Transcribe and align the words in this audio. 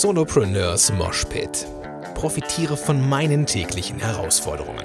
Solopreneurs 0.00 0.90
Moshpit. 0.94 1.66
Profitiere 2.14 2.78
von 2.78 3.06
meinen 3.10 3.44
täglichen 3.44 3.98
Herausforderungen. 3.98 4.82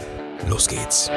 Los 0.49 0.67
geht's! 0.67 1.09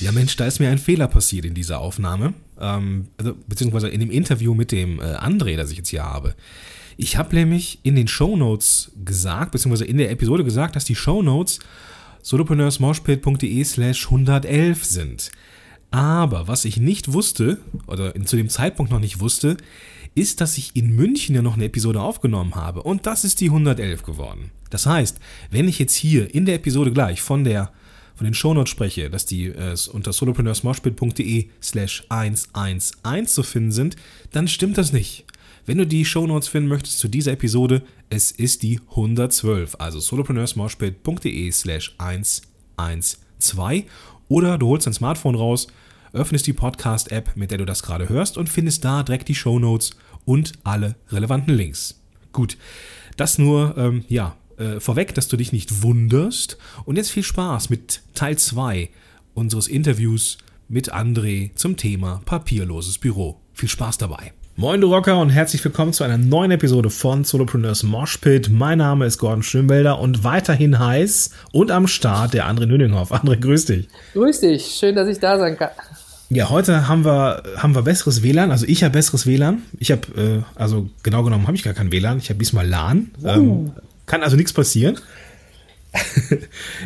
Ja, 0.00 0.10
Mensch, 0.10 0.34
da 0.34 0.46
ist 0.46 0.58
mir 0.58 0.68
ein 0.68 0.78
Fehler 0.78 1.06
passiert 1.06 1.44
in 1.44 1.54
dieser 1.54 1.78
Aufnahme, 1.78 2.34
ähm, 2.60 3.06
also, 3.16 3.36
beziehungsweise 3.46 3.88
in 3.88 4.00
dem 4.00 4.10
Interview 4.10 4.54
mit 4.54 4.72
dem 4.72 4.98
äh, 4.98 5.14
André, 5.14 5.56
das 5.56 5.70
ich 5.70 5.76
jetzt 5.76 5.90
hier 5.90 6.02
habe. 6.02 6.34
Ich 6.96 7.16
habe 7.16 7.36
nämlich 7.36 7.78
in 7.84 7.94
den 7.94 8.08
Show 8.08 8.36
Notes 8.36 8.90
gesagt, 9.04 9.52
beziehungsweise 9.52 9.84
in 9.84 9.98
der 9.98 10.10
Episode 10.10 10.42
gesagt, 10.42 10.74
dass 10.74 10.84
die 10.84 10.96
Show 10.96 11.22
Notes 11.22 11.60
solopreneursmoshpit.de 12.22 13.64
slash 13.64 14.06
111 14.06 14.84
sind. 14.84 15.30
Aber 15.90 16.48
was 16.48 16.64
ich 16.64 16.78
nicht 16.78 17.12
wusste, 17.12 17.58
oder 17.86 18.14
zu 18.24 18.36
dem 18.36 18.48
Zeitpunkt 18.48 18.90
noch 18.90 19.00
nicht 19.00 19.20
wusste, 19.20 19.58
ist, 20.14 20.40
dass 20.40 20.58
ich 20.58 20.74
in 20.74 20.94
München 20.94 21.34
ja 21.34 21.42
noch 21.42 21.54
eine 21.54 21.66
Episode 21.66 22.00
aufgenommen 22.00 22.54
habe. 22.54 22.82
Und 22.82 23.06
das 23.06 23.24
ist 23.24 23.40
die 23.40 23.46
111 23.46 24.02
geworden. 24.02 24.50
Das 24.70 24.86
heißt, 24.86 25.18
wenn 25.50 25.68
ich 25.68 25.78
jetzt 25.78 25.94
hier 25.94 26.34
in 26.34 26.46
der 26.46 26.56
Episode 26.56 26.92
gleich 26.92 27.20
von 27.20 27.44
der 27.44 27.72
von 28.14 28.26
den 28.26 28.34
Shownotes 28.34 28.70
spreche, 28.70 29.08
dass 29.08 29.24
die 29.24 29.46
äh, 29.46 29.74
unter 29.92 30.12
solopreneursmoshpit.de 30.12 31.48
slash 31.62 32.04
111 32.10 33.26
zu 33.26 33.42
finden 33.42 33.72
sind, 33.72 33.96
dann 34.32 34.48
stimmt 34.48 34.76
das 34.78 34.92
nicht. 34.92 35.24
Wenn 35.64 35.78
du 35.78 35.86
die 35.86 36.04
Shownotes 36.04 36.48
finden 36.48 36.68
möchtest 36.68 36.98
zu 36.98 37.06
dieser 37.06 37.30
Episode, 37.32 37.82
es 38.10 38.32
ist 38.32 38.64
die 38.64 38.80
112, 38.90 39.76
also 39.78 40.00
solopreneursmoshpit.de 40.00 41.52
slash 41.52 41.94
112 41.98 43.84
oder 44.26 44.58
du 44.58 44.66
holst 44.66 44.88
dein 44.88 44.94
Smartphone 44.94 45.36
raus, 45.36 45.68
öffnest 46.12 46.48
die 46.48 46.52
Podcast-App, 46.52 47.36
mit 47.36 47.52
der 47.52 47.58
du 47.58 47.64
das 47.64 47.84
gerade 47.84 48.08
hörst 48.08 48.38
und 48.38 48.48
findest 48.48 48.84
da 48.84 49.04
direkt 49.04 49.28
die 49.28 49.36
Shownotes 49.36 49.90
und 50.24 50.52
alle 50.64 50.96
relevanten 51.10 51.54
Links. 51.54 52.00
Gut, 52.32 52.56
das 53.16 53.38
nur, 53.38 53.76
ähm, 53.78 54.04
ja, 54.08 54.36
äh, 54.58 54.80
vorweg, 54.80 55.14
dass 55.14 55.28
du 55.28 55.36
dich 55.36 55.52
nicht 55.52 55.84
wunderst. 55.84 56.58
Und 56.84 56.96
jetzt 56.96 57.12
viel 57.12 57.22
Spaß 57.22 57.70
mit 57.70 58.02
Teil 58.14 58.36
2 58.36 58.90
unseres 59.34 59.68
Interviews 59.68 60.38
mit 60.68 60.92
André 60.92 61.54
zum 61.54 61.76
Thema 61.76 62.20
papierloses 62.24 62.98
Büro. 62.98 63.40
Viel 63.54 63.68
Spaß 63.68 63.98
dabei. 63.98 64.32
Moin 64.54 64.82
du 64.82 64.94
Rocker 64.94 65.18
und 65.18 65.30
herzlich 65.30 65.64
willkommen 65.64 65.94
zu 65.94 66.04
einer 66.04 66.18
neuen 66.18 66.50
Episode 66.50 66.90
von 66.90 67.24
Solopreneurs 67.24 67.84
Moshpit. 67.84 68.50
Mein 68.50 68.78
Name 68.78 69.06
ist 69.06 69.16
Gordon 69.16 69.42
Schönwelder 69.42 69.98
und 69.98 70.24
weiterhin 70.24 70.78
heiß 70.78 71.30
und 71.52 71.70
am 71.70 71.86
Start 71.86 72.34
der 72.34 72.46
André 72.46 72.66
Nüninghoff. 72.66 73.12
André, 73.12 73.40
grüß 73.40 73.64
dich. 73.64 73.88
Grüß 74.12 74.40
dich, 74.40 74.76
schön, 74.78 74.94
dass 74.94 75.08
ich 75.08 75.18
da 75.18 75.38
sein 75.38 75.56
kann. 75.56 75.70
Ja, 76.28 76.50
heute 76.50 76.86
haben 76.86 77.06
wir, 77.06 77.42
haben 77.56 77.74
wir 77.74 77.80
besseres 77.80 78.22
WLAN. 78.22 78.50
Also 78.50 78.66
ich 78.66 78.84
habe 78.84 78.92
besseres 78.92 79.26
WLAN. 79.26 79.62
Ich 79.78 79.90
habe, 79.90 80.02
äh, 80.20 80.60
also 80.60 80.90
genau 81.02 81.22
genommen 81.22 81.46
habe 81.46 81.56
ich 81.56 81.62
gar 81.62 81.74
kein 81.74 81.90
WLAN. 81.90 82.18
Ich 82.18 82.28
habe 82.28 82.38
diesmal 82.38 82.68
LAN. 82.68 83.10
Uh. 83.22 83.28
Ähm, 83.28 83.72
kann 84.04 84.22
also 84.22 84.36
nichts 84.36 84.52
passieren. 84.52 84.98
In 86.30 86.38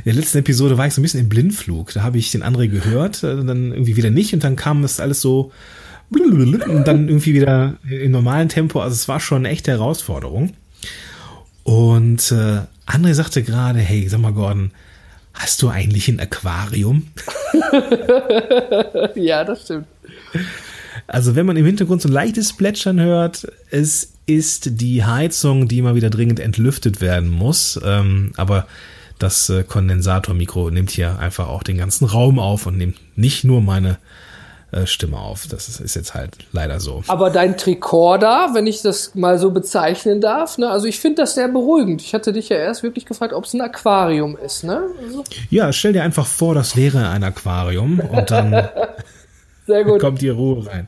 der 0.05 0.15
letzten 0.15 0.39
Episode 0.39 0.79
war 0.79 0.87
ich 0.87 0.95
so 0.95 1.01
ein 1.01 1.03
bisschen 1.03 1.21
im 1.21 1.29
Blindflug. 1.29 1.93
Da 1.95 2.03
habe 2.05 2.17
ich 2.19 2.31
den 2.31 2.45
André 2.45 2.69
gehört, 2.69 3.25
äh, 3.25 3.37
dann 3.37 3.73
irgendwie 3.73 3.97
wieder 3.97 4.11
nicht 4.11 4.35
und 4.35 4.45
dann 4.45 4.55
kam 4.55 4.85
es 4.85 5.01
alles 5.01 5.21
so 5.21 5.51
und 6.11 6.85
dann 6.87 7.09
irgendwie 7.09 7.35
wieder 7.35 7.77
im 7.89 8.13
normalen 8.13 8.49
Tempo. 8.49 8.81
Also 8.81 8.95
es 8.95 9.09
war 9.09 9.21
schon 9.21 9.39
eine 9.39 9.49
echte 9.49 9.73
Herausforderung. 9.73 10.53
Und 11.65 12.31
äh, 12.31 12.61
André 12.87 13.15
sagte 13.15 13.43
gerade, 13.43 13.81
hey, 13.81 14.09
sag 14.09 14.21
mal 14.21 14.33
Gordon, 14.33 14.71
hast 15.35 15.63
du 15.63 15.69
eigentlich 15.69 16.09
ein 16.09 16.21
Aquarium? 16.21 17.09
ja, 19.17 19.45
das 19.45 19.65
stimmt. 19.65 19.87
Also 21.09 21.35
wenn 21.35 21.47
man 21.47 21.57
im 21.57 21.67
Hintergrund 21.67 22.03
so 22.03 22.09
ein 22.09 22.13
leichtes 22.13 22.53
Plätschern 22.53 23.01
hört, 23.01 23.47
es 23.71 24.13
ist 24.27 24.81
die 24.81 25.05
Heizung, 25.05 25.69
die 25.69 25.83
mal 25.83 25.95
wieder 25.95 26.11
dringend 26.11 26.41
entlüftet 26.41 27.01
werden 27.01 27.31
muss. 27.31 27.81
Ähm, 27.85 28.33
aber 28.37 28.67
das 29.19 29.49
äh, 29.49 29.63
Kondensatormikro 29.63 30.71
nimmt 30.71 30.91
hier 30.91 31.19
einfach 31.19 31.49
auch 31.49 31.63
den 31.63 31.79
ganzen 31.79 32.05
Raum 32.05 32.39
auf 32.39 32.67
und 32.67 32.77
nimmt 32.77 32.97
nicht 33.17 33.45
nur 33.45 33.61
meine 33.61 33.99
äh, 34.77 34.87
Stimme 34.87 35.19
auf. 35.19 35.47
Das 35.49 35.69
ist, 35.69 35.81
ist, 35.81 35.97
jetzt 35.97 36.15
halt 36.15 36.37
leider 36.53 36.81
so. 36.81 37.03
Aber 37.09 37.31
dein 37.31 37.57
Tricorder, 37.57 38.51
wenn 38.53 38.67
ich 38.67 38.83
das 38.83 39.15
mal 39.15 39.39
so 39.39 39.51
bezeichnen 39.51 40.21
darf, 40.21 40.59
ne, 40.59 40.69
also 40.69 40.87
ich 40.87 41.01
finde 41.01 41.23
das 41.23 41.35
sehr 41.35 41.49
beruhigend. 41.49 42.03
Ich 42.03 42.15
hatte 42.15 42.33
dich 42.33 42.49
ja 42.49 42.57
erst 42.57 42.83
wirklich 42.83 43.07
gefragt, 43.07 43.33
ob 43.33 43.45
es 43.45 43.55
ein 43.55 43.61
Aquarium 43.61 44.37
ist, 44.37 44.65
ne? 44.65 44.83
Also 45.03 45.25
ja, 45.51 45.73
stell 45.73 45.93
dir 45.93 46.03
einfach 46.03 46.27
vor, 46.27 46.55
das 46.55 46.77
wäre 46.77 47.09
ein 47.09 47.25
Aquarium 47.25 48.01
und 48.01 48.31
dann 48.31 48.69
Sehr 49.67 49.83
gut. 49.85 50.01
Kommt 50.01 50.21
die 50.21 50.29
Ruhe 50.29 50.65
rein. 50.65 50.87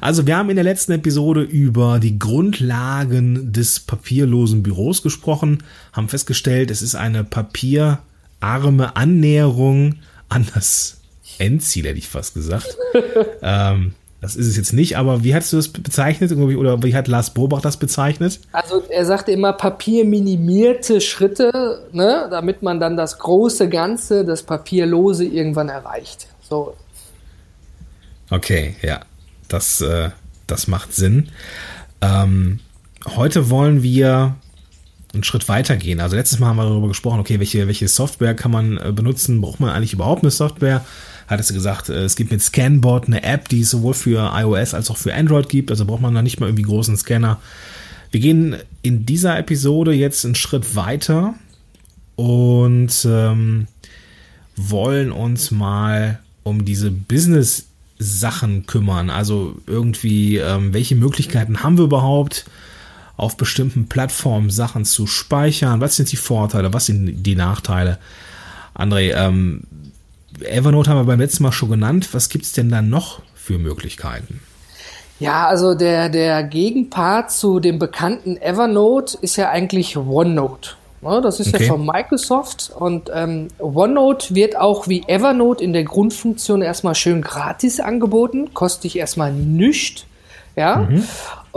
Also 0.00 0.26
wir 0.26 0.38
haben 0.38 0.48
in 0.48 0.56
der 0.56 0.64
letzten 0.64 0.92
Episode 0.92 1.42
über 1.42 1.98
die 1.98 2.18
Grundlagen 2.18 3.52
des 3.52 3.80
papierlosen 3.80 4.62
Büros 4.62 5.02
gesprochen, 5.02 5.62
haben 5.92 6.08
festgestellt, 6.08 6.70
es 6.70 6.80
ist 6.80 6.94
eine 6.94 7.24
papierarme 7.24 8.96
Annäherung 8.96 9.96
an 10.30 10.46
das 10.54 10.96
Endziel, 11.38 11.86
hätte 11.86 11.98
ich 11.98 12.08
fast 12.08 12.34
gesagt. 12.34 12.76
ähm, 13.42 13.94
das 14.20 14.34
ist 14.34 14.46
es 14.46 14.56
jetzt 14.56 14.72
nicht, 14.72 14.96
aber 14.96 15.24
wie 15.24 15.34
hast 15.34 15.52
du 15.52 15.56
das 15.56 15.68
bezeichnet 15.68 16.32
oder 16.32 16.82
wie 16.82 16.94
hat 16.94 17.06
Lars 17.06 17.34
Bobach 17.34 17.60
das 17.60 17.76
bezeichnet? 17.76 18.40
Also 18.52 18.82
er 18.88 19.04
sagte 19.04 19.30
immer 19.30 19.52
papierminimierte 19.52 21.00
Schritte, 21.00 21.86
ne, 21.92 22.26
damit 22.30 22.62
man 22.62 22.80
dann 22.80 22.96
das 22.96 23.18
große 23.18 23.68
Ganze, 23.68 24.24
das 24.24 24.42
Papierlose 24.42 25.24
irgendwann 25.24 25.68
erreicht. 25.68 26.28
So 26.48 26.74
Okay, 28.30 28.74
ja, 28.82 29.00
das, 29.48 29.80
äh, 29.80 30.10
das 30.46 30.66
macht 30.66 30.94
Sinn. 30.94 31.30
Ähm, 32.00 32.60
heute 33.14 33.50
wollen 33.50 33.82
wir 33.82 34.36
einen 35.14 35.22
Schritt 35.22 35.48
weiter 35.48 35.76
gehen. 35.76 36.00
Also 36.00 36.16
letztes 36.16 36.40
Mal 36.40 36.48
haben 36.48 36.56
wir 36.56 36.64
darüber 36.64 36.88
gesprochen, 36.88 37.20
okay, 37.20 37.38
welche, 37.38 37.66
welche 37.68 37.88
Software 37.88 38.34
kann 38.34 38.50
man 38.50 38.78
äh, 38.78 38.92
benutzen? 38.92 39.40
Braucht 39.40 39.60
man 39.60 39.70
eigentlich 39.70 39.92
überhaupt 39.92 40.22
eine 40.22 40.30
Software? 40.30 40.84
Hattest 41.26 41.50
du 41.50 41.54
gesagt, 41.54 41.88
äh, 41.88 42.04
es 42.04 42.16
gibt 42.16 42.30
mit 42.30 42.42
Scanbot 42.42 43.06
eine 43.06 43.22
App, 43.22 43.48
die 43.48 43.60
es 43.60 43.70
sowohl 43.70 43.94
für 43.94 44.32
iOS 44.34 44.74
als 44.74 44.90
auch 44.90 44.96
für 44.96 45.14
Android 45.14 45.48
gibt. 45.48 45.70
Also 45.70 45.84
braucht 45.84 46.02
man 46.02 46.14
da 46.14 46.22
nicht 46.22 46.40
mal 46.40 46.46
irgendwie 46.46 46.62
großen 46.62 46.96
Scanner. 46.96 47.40
Wir 48.10 48.20
gehen 48.20 48.56
in 48.82 49.04
dieser 49.04 49.38
Episode 49.38 49.92
jetzt 49.92 50.24
einen 50.24 50.36
Schritt 50.36 50.76
weiter 50.76 51.34
und 52.14 53.06
ähm, 53.08 53.66
wollen 54.56 55.12
uns 55.12 55.50
mal 55.50 56.20
um 56.42 56.64
diese 56.64 56.90
Business 56.90 57.66
Sachen 57.98 58.66
kümmern. 58.66 59.10
Also 59.10 59.56
irgendwie, 59.66 60.36
ähm, 60.36 60.72
welche 60.72 60.96
Möglichkeiten 60.96 61.62
haben 61.62 61.78
wir 61.78 61.84
überhaupt, 61.84 62.46
auf 63.16 63.36
bestimmten 63.36 63.88
Plattformen 63.88 64.50
Sachen 64.50 64.84
zu 64.84 65.06
speichern? 65.06 65.80
Was 65.80 65.96
sind 65.96 66.12
die 66.12 66.16
Vorteile? 66.16 66.72
Was 66.72 66.86
sind 66.86 67.22
die 67.24 67.34
Nachteile? 67.34 67.98
André, 68.74 69.14
ähm, 69.14 69.62
Evernote 70.40 70.90
haben 70.90 70.98
wir 70.98 71.04
beim 71.04 71.20
letzten 71.20 71.42
Mal 71.42 71.52
schon 71.52 71.70
genannt. 71.70 72.08
Was 72.12 72.28
gibt 72.28 72.44
es 72.44 72.52
denn 72.52 72.70
da 72.70 72.82
noch 72.82 73.20
für 73.34 73.58
Möglichkeiten? 73.58 74.40
Ja, 75.18 75.46
also 75.46 75.74
der, 75.74 76.08
der 76.08 76.42
Gegenpart 76.42 77.30
zu 77.30 77.58
dem 77.58 77.78
bekannten 77.78 78.36
Evernote 78.36 79.16
ist 79.20 79.36
ja 79.36 79.48
eigentlich 79.48 79.96
OneNote. 79.96 80.70
Ne, 81.02 81.20
das 81.22 81.40
ist 81.40 81.54
okay. 81.54 81.64
ja 81.64 81.72
von 81.72 81.84
Microsoft 81.84 82.72
und 82.74 83.10
ähm, 83.14 83.48
OneNote 83.58 84.34
wird 84.34 84.56
auch 84.56 84.88
wie 84.88 85.04
Evernote 85.06 85.62
in 85.62 85.72
der 85.72 85.84
Grundfunktion 85.84 86.62
erstmal 86.62 86.94
schön 86.94 87.22
gratis 87.22 87.80
angeboten, 87.80 88.52
kostet 88.54 88.84
dich 88.84 88.98
erstmal 88.98 89.32
nichts. 89.32 90.04
Ja, 90.56 90.86
mhm. 90.88 91.04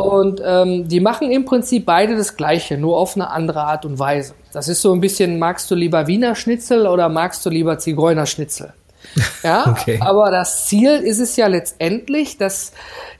Und 0.04 0.42
ähm, 0.46 0.88
die 0.88 1.00
machen 1.00 1.32
im 1.32 1.46
Prinzip 1.46 1.86
beide 1.86 2.16
das 2.16 2.36
Gleiche, 2.36 2.78
nur 2.78 2.98
auf 2.98 3.16
eine 3.16 3.30
andere 3.30 3.62
Art 3.62 3.86
und 3.86 4.00
Weise. 4.00 4.34
Das 4.54 4.68
ist 4.68 4.82
so 4.82 4.92
ein 4.94 5.00
bisschen, 5.00 5.40
magst 5.40 5.70
du 5.70 5.76
lieber 5.76 6.08
Wiener 6.08 6.36
Schnitzel 6.36 6.88
oder 6.88 7.10
magst 7.10 7.46
du 7.46 7.50
lieber 7.50 7.78
Zigeunerschnitzel? 7.78 8.74
Ja, 9.44 9.66
okay. 9.68 9.98
aber 10.02 10.30
das 10.30 10.68
Ziel 10.68 10.92
ist 10.92 11.20
es 11.20 11.36
ja 11.38 11.48
letztendlich, 11.48 12.38
dass 12.38 12.74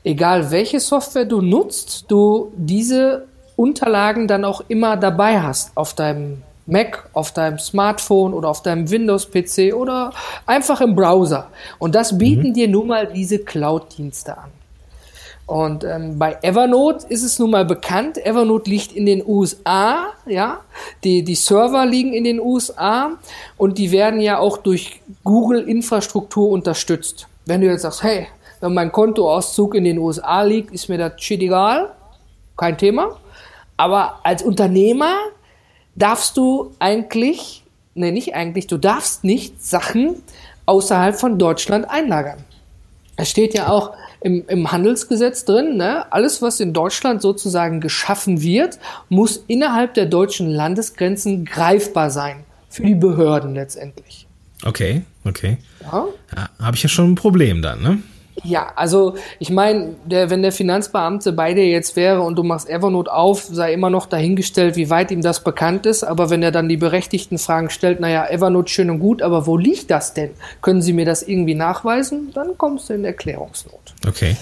egal 0.04 0.50
welche 0.50 0.78
Software 0.78 1.24
du 1.24 1.40
nutzt, 1.40 2.04
du 2.08 2.52
diese 2.54 3.24
Unterlagen 3.56 4.28
dann 4.28 4.44
auch 4.44 4.62
immer 4.68 4.96
dabei 4.96 5.40
hast 5.40 5.72
auf 5.76 5.94
deinem 5.94 6.42
Mac, 6.66 7.08
auf 7.12 7.32
deinem 7.32 7.58
Smartphone 7.58 8.32
oder 8.32 8.48
auf 8.48 8.62
deinem 8.62 8.90
Windows-PC 8.90 9.74
oder 9.74 10.12
einfach 10.46 10.80
im 10.80 10.94
Browser. 10.94 11.48
Und 11.78 11.94
das 11.94 12.16
bieten 12.16 12.50
mhm. 12.50 12.54
dir 12.54 12.68
nun 12.68 12.86
mal 12.86 13.06
diese 13.06 13.38
Cloud-Dienste 13.38 14.38
an. 14.38 14.50
Und 15.50 15.82
ähm, 15.82 16.16
bei 16.16 16.38
Evernote 16.42 17.08
ist 17.08 17.24
es 17.24 17.40
nun 17.40 17.50
mal 17.50 17.64
bekannt, 17.64 18.24
Evernote 18.24 18.70
liegt 18.70 18.92
in 18.92 19.04
den 19.04 19.20
USA, 19.26 20.12
ja, 20.24 20.60
die, 21.02 21.24
die 21.24 21.34
Server 21.34 21.84
liegen 21.84 22.12
in 22.12 22.22
den 22.22 22.38
USA 22.38 23.18
und 23.56 23.76
die 23.76 23.90
werden 23.90 24.20
ja 24.20 24.38
auch 24.38 24.58
durch 24.58 25.00
Google-Infrastruktur 25.24 26.50
unterstützt. 26.50 27.26
Wenn 27.46 27.62
du 27.62 27.66
jetzt 27.66 27.82
sagst, 27.82 28.04
hey, 28.04 28.28
wenn 28.60 28.74
mein 28.74 28.92
Kontoauszug 28.92 29.74
in 29.74 29.82
den 29.82 29.98
USA 29.98 30.42
liegt, 30.42 30.72
ist 30.72 30.88
mir 30.88 30.98
das 30.98 31.20
shit 31.20 31.42
egal, 31.42 31.90
kein 32.56 32.78
Thema. 32.78 33.18
Aber 33.76 34.20
als 34.22 34.44
Unternehmer 34.44 35.16
darfst 35.96 36.36
du 36.36 36.70
eigentlich, 36.78 37.64
nee, 37.96 38.12
nicht 38.12 38.36
eigentlich, 38.36 38.68
du 38.68 38.78
darfst 38.78 39.24
nicht 39.24 39.64
Sachen 39.64 40.22
außerhalb 40.66 41.16
von 41.16 41.40
Deutschland 41.40 41.90
einlagern. 41.90 42.44
Es 43.16 43.30
steht 43.30 43.52
ja 43.52 43.68
auch 43.68 43.94
im, 44.20 44.44
im 44.48 44.70
Handelsgesetz 44.70 45.44
drin, 45.44 45.76
ne? 45.76 46.12
alles, 46.12 46.42
was 46.42 46.60
in 46.60 46.72
Deutschland 46.72 47.22
sozusagen 47.22 47.80
geschaffen 47.80 48.42
wird, 48.42 48.78
muss 49.08 49.44
innerhalb 49.46 49.94
der 49.94 50.06
deutschen 50.06 50.50
Landesgrenzen 50.50 51.44
greifbar 51.44 52.10
sein. 52.10 52.44
Für 52.68 52.84
die 52.84 52.94
Behörden 52.94 53.54
letztendlich. 53.54 54.26
Okay, 54.64 55.02
okay. 55.24 55.58
Ja? 55.82 56.06
ja 56.36 56.48
Habe 56.60 56.76
ich 56.76 56.82
ja 56.82 56.88
schon 56.88 57.12
ein 57.12 57.14
Problem 57.16 57.62
dann, 57.62 57.82
ne? 57.82 58.02
Ja, 58.42 58.72
also 58.76 59.14
ich 59.38 59.50
meine, 59.50 59.94
wenn 60.04 60.42
der 60.42 60.52
Finanzbeamte 60.52 61.32
bei 61.32 61.54
dir 61.54 61.66
jetzt 61.66 61.96
wäre 61.96 62.22
und 62.22 62.36
du 62.36 62.42
machst 62.42 62.68
Evernote 62.68 63.12
auf, 63.12 63.42
sei 63.42 63.72
immer 63.72 63.90
noch 63.90 64.06
dahingestellt, 64.06 64.76
wie 64.76 64.90
weit 64.90 65.10
ihm 65.10 65.22
das 65.22 65.44
bekannt 65.44 65.86
ist. 65.86 66.04
Aber 66.04 66.30
wenn 66.30 66.42
er 66.42 66.50
dann 66.50 66.68
die 66.68 66.76
berechtigten 66.76 67.38
Fragen 67.38 67.70
stellt, 67.70 68.00
naja, 68.00 68.26
Evernote 68.26 68.70
schön 68.70 68.90
und 68.90 69.00
gut, 69.00 69.22
aber 69.22 69.46
wo 69.46 69.56
liegt 69.56 69.90
das 69.90 70.14
denn? 70.14 70.30
Können 70.62 70.82
Sie 70.82 70.92
mir 70.92 71.04
das 71.04 71.22
irgendwie 71.22 71.54
nachweisen? 71.54 72.30
Dann 72.34 72.56
kommst 72.56 72.88
du 72.88 72.94
in 72.94 73.04
Erklärungsnot. 73.04 73.94
Okay 74.06 74.36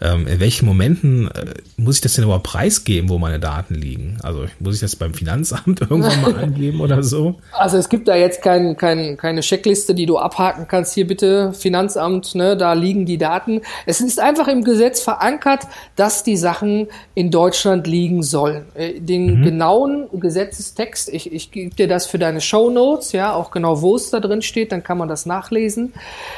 ähm, 0.00 0.26
in 0.26 0.38
welchen 0.38 0.66
Momenten 0.66 1.28
äh, 1.28 1.54
muss 1.76 1.96
ich 1.96 2.00
das 2.00 2.14
denn 2.14 2.24
überhaupt 2.24 2.44
preisgeben, 2.44 3.08
wo 3.08 3.18
meine 3.18 3.40
Daten 3.40 3.74
liegen? 3.74 4.18
Also 4.22 4.46
muss 4.60 4.76
ich 4.76 4.80
das 4.80 4.94
beim 4.94 5.12
Finanzamt 5.12 5.80
irgendwann 5.90 6.22
mal 6.22 6.36
angeben 6.36 6.80
oder 6.80 7.02
so? 7.02 7.36
Also 7.52 7.78
es 7.78 7.88
gibt 7.88 8.06
da 8.06 8.14
jetzt 8.14 8.42
kein, 8.42 8.76
kein, 8.76 9.16
keine 9.16 9.40
Checkliste, 9.40 9.94
die 9.94 10.06
du 10.06 10.18
abhaken 10.18 10.68
kannst. 10.68 10.94
Hier 10.94 11.06
bitte 11.06 11.52
Finanzamt, 11.52 12.34
ne, 12.34 12.56
da 12.56 12.74
liegen 12.74 13.06
die 13.06 13.18
Daten. 13.18 13.62
Es 13.86 14.00
ist 14.00 14.20
einfach 14.20 14.46
im 14.46 14.62
Gesetz 14.62 15.00
verankert, 15.00 15.66
dass 15.96 16.22
die 16.22 16.36
Sachen 16.36 16.86
in 17.14 17.30
Deutschland 17.30 17.86
liegen 17.86 18.22
sollen. 18.22 18.66
Äh, 18.74 19.00
den 19.00 19.40
mhm. 19.40 19.44
genauen 19.44 20.06
Gesetzestext, 20.12 21.08
ich, 21.08 21.32
ich 21.32 21.50
gebe 21.50 21.74
dir 21.74 21.88
das 21.88 22.06
für 22.06 22.18
deine 22.18 22.40
Show 22.40 22.70
Notes, 22.70 23.12
ja, 23.12 23.32
auch 23.32 23.50
genau 23.50 23.82
wo 23.82 23.96
es 23.96 24.10
da 24.10 24.20
drin 24.20 24.42
steht, 24.42 24.70
dann 24.70 24.84
kann 24.84 24.98
man 24.98 25.08
das 25.08 25.26
nachlesen. 25.26 25.92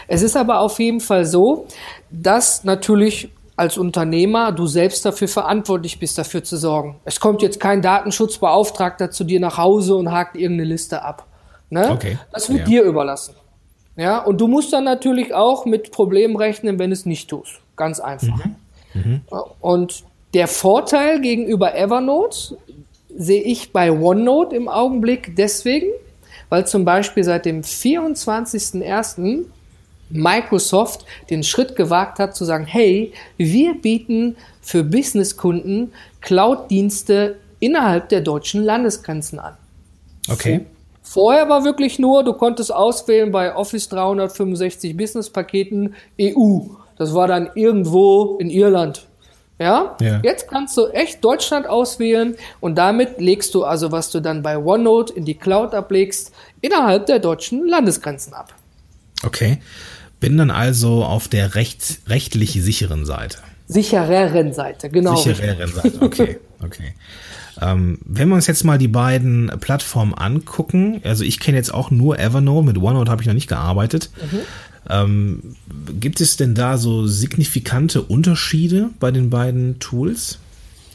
Es 0.09 0.23
ist 0.23 0.37
aber 0.37 0.61
auf 0.61 0.79
jeden 0.79 1.01
Fall 1.01 1.27
so, 1.27 1.67
dass 2.11 2.65
natürlich 2.65 3.31
als 3.57 3.77
Unternehmer 3.77 4.53
du 4.53 4.67
selbst 4.67 5.05
dafür 5.05 5.29
verantwortlich 5.29 5.99
bist, 5.99 6.17
dafür 6.17 6.43
zu 6.43 6.57
sorgen. 6.57 6.97
Es 7.05 7.21
kommt 7.21 7.43
jetzt 7.43 7.61
kein 7.61 7.83
Datenschutzbeauftragter 7.83 9.11
zu 9.11 9.25
dir 9.25 9.39
nach 9.39 9.59
Hause 9.59 9.97
und 9.97 10.11
hakt 10.11 10.37
irgendeine 10.37 10.71
Liste 10.71 11.03
ab. 11.03 11.27
Ne? 11.69 11.91
Okay. 11.91 12.19
Das 12.33 12.49
wird 12.49 12.61
ja. 12.61 12.65
dir 12.65 12.83
überlassen. 12.85 13.35
Ja, 13.97 14.19
und 14.19 14.41
du 14.41 14.49
musst 14.49 14.73
dann 14.73 14.85
natürlich 14.85 15.35
auch 15.35 15.67
mit 15.67 15.91
Problemen 15.91 16.37
rechnen, 16.37 16.79
wenn 16.79 16.91
es 16.91 17.05
nicht 17.05 17.29
tust. 17.29 17.61
Ganz 17.77 18.01
einfach. 18.01 18.45
Mhm. 18.47 18.57
Mhm. 18.95 19.21
Und 19.61 20.05
der 20.33 20.49
Vorteil 20.49 21.21
gegenüber 21.21 21.75
Evernote 21.75 22.57
sehe 23.15 23.43
ich 23.43 23.73
bei 23.73 23.93
OneNote 23.93 24.57
im 24.57 24.69
Augenblick 24.69 25.37
deswegen, 25.37 25.89
weil 26.49 26.67
zum 26.67 26.85
Beispiel 26.85 27.25
seit 27.25 27.45
dem 27.45 27.63
24.01. 27.63 29.45
Microsoft 30.11 31.05
den 31.31 31.43
Schritt 31.43 31.77
gewagt 31.77 32.19
hat 32.19 32.37
zu 32.37 32.45
sagen, 32.45 32.67
hey, 32.67 33.13
wir 33.37 33.75
bieten 33.75 34.37
für 34.61 34.85
Businesskunden 34.85 35.93
Cloud-Dienste 36.21 37.37
innerhalb 37.61 38.09
der 38.09 38.21
deutschen 38.21 38.63
Landesgrenzen 38.65 39.39
an. 39.39 39.57
Okay. 40.29 40.67
Vorher 41.03 41.49
war 41.49 41.65
wirklich 41.65 41.99
nur, 41.99 42.23
du 42.23 42.35
konntest 42.35 42.73
auswählen 42.73 43.33
bei 43.33 43.55
Office 43.55 43.89
365 43.89 44.97
Business-Paketen 44.97 45.95
EU. 46.21 46.61
Das 46.97 47.15
war 47.15 47.27
dann 47.27 47.51
irgendwo 47.55 48.37
in 48.39 48.51
Irland. 48.51 49.07
Ja? 49.59 49.97
ja? 50.01 50.21
Jetzt 50.23 50.49
kannst 50.49 50.77
du 50.77 50.87
echt 50.89 51.25
Deutschland 51.25 51.67
auswählen 51.67 52.37
und 52.61 52.77
damit 52.77 53.21
legst 53.21 53.55
du 53.55 53.65
also, 53.65 53.93
was 53.93 54.11
du 54.11 54.21
dann 54.21 54.43
bei 54.43 54.57
OneNote 54.57 55.13
in 55.13 55.25
die 55.25 55.35
Cloud 55.35 55.75
ablegst, 55.75 56.33
innerhalb 56.61 57.07
der 57.07 57.19
deutschen 57.19 57.67
Landesgrenzen 57.67 58.33
ab. 58.33 58.55
Okay. 59.25 59.59
Bin 60.21 60.37
dann 60.37 60.51
also 60.51 61.05
auf 61.05 61.29
der 61.29 61.55
recht, 61.55 62.01
rechtlich 62.07 62.53
sicheren 62.53 63.07
Seite. 63.07 63.39
Sichereren 63.67 64.53
Seite, 64.53 64.91
genau. 64.91 65.17
Sichereren 65.17 65.73
Seite, 65.73 65.99
okay, 66.01 66.39
okay. 66.63 66.95
Ähm, 67.61 67.99
wenn 68.05 68.29
wir 68.29 68.35
uns 68.35 68.47
jetzt 68.47 68.65
mal 68.65 68.79
die 68.79 68.89
beiden 68.89 69.51
Plattformen 69.61 70.15
angucken, 70.15 71.01
also 71.05 71.25
ich 71.25 71.41
kenne 71.41 71.57
jetzt 71.57 71.73
auch 71.73 71.91
nur 71.91 72.19
Evernote, 72.19 72.67
mit 72.67 72.79
OneNote 72.79 73.11
habe 73.11 73.23
ich 73.23 73.29
noch 73.29 73.35
nicht 73.35 73.49
gearbeitet. 73.49 74.11
Mhm. 74.21 74.39
Ähm, 74.89 75.57
gibt 76.01 76.21
es 76.21 76.37
denn 76.37 76.55
da 76.55 76.79
so 76.79 77.07
signifikante 77.07 78.03
Unterschiede 78.03 78.91
bei 78.99 79.11
den 79.11 79.31
beiden 79.31 79.79
Tools? 79.79 80.39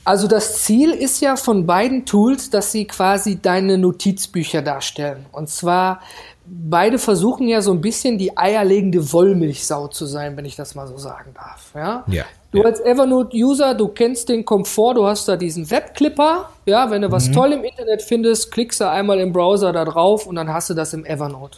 Also 0.06 0.28
das 0.28 0.64
Ziel 0.64 0.92
ist 0.92 1.20
ja 1.20 1.36
von 1.36 1.66
beiden 1.66 2.06
Tools, 2.06 2.52
dass 2.52 2.72
sie 2.72 2.86
quasi 2.86 3.42
deine 3.42 3.80
Notizbücher 3.80 4.62
darstellen. 4.62 5.26
Und 5.32 5.50
zwar 5.50 6.00
beide 6.46 7.00
versuchen 7.00 7.48
ja 7.48 7.62
so 7.62 7.72
ein 7.72 7.82
bisschen 7.82 8.20
die 8.20 8.38
eierlegende 8.38 9.12
Wollmilchsau 9.12 9.88
zu 9.88 10.06
sein, 10.06 10.38
wenn 10.38 10.46
ich 10.46 10.56
das 10.56 10.76
mal 10.76 10.88
so 10.88 10.98
sagen 10.98 11.32
darf. 11.34 11.72
Ja. 11.74 12.04
ja 12.08 12.24
du 12.52 12.60
ja. 12.60 12.66
als 12.66 12.80
Evernote-User, 12.82 13.74
du 13.74 13.88
kennst 13.88 14.30
den 14.30 14.46
Komfort, 14.46 14.94
du 14.94 15.08
hast 15.08 15.28
da 15.28 15.38
diesen 15.38 15.70
Webclipper. 15.70 16.50
Ja, 16.66 16.92
wenn 16.92 17.02
du 17.02 17.12
was 17.12 17.30
mhm. 17.30 17.34
toll 17.34 17.54
im 17.54 17.64
Internet 17.64 18.04
findest, 18.04 18.52
klickst 18.52 18.82
du 18.82 18.90
einmal 18.90 19.20
im 19.20 19.34
Browser 19.34 19.74
da 19.74 19.86
drauf 19.86 20.28
und 20.28 20.36
dann 20.36 20.54
hast 20.54 20.70
du 20.70 20.76
das 20.76 20.94
im 20.94 21.04
Evernote. 21.04 21.58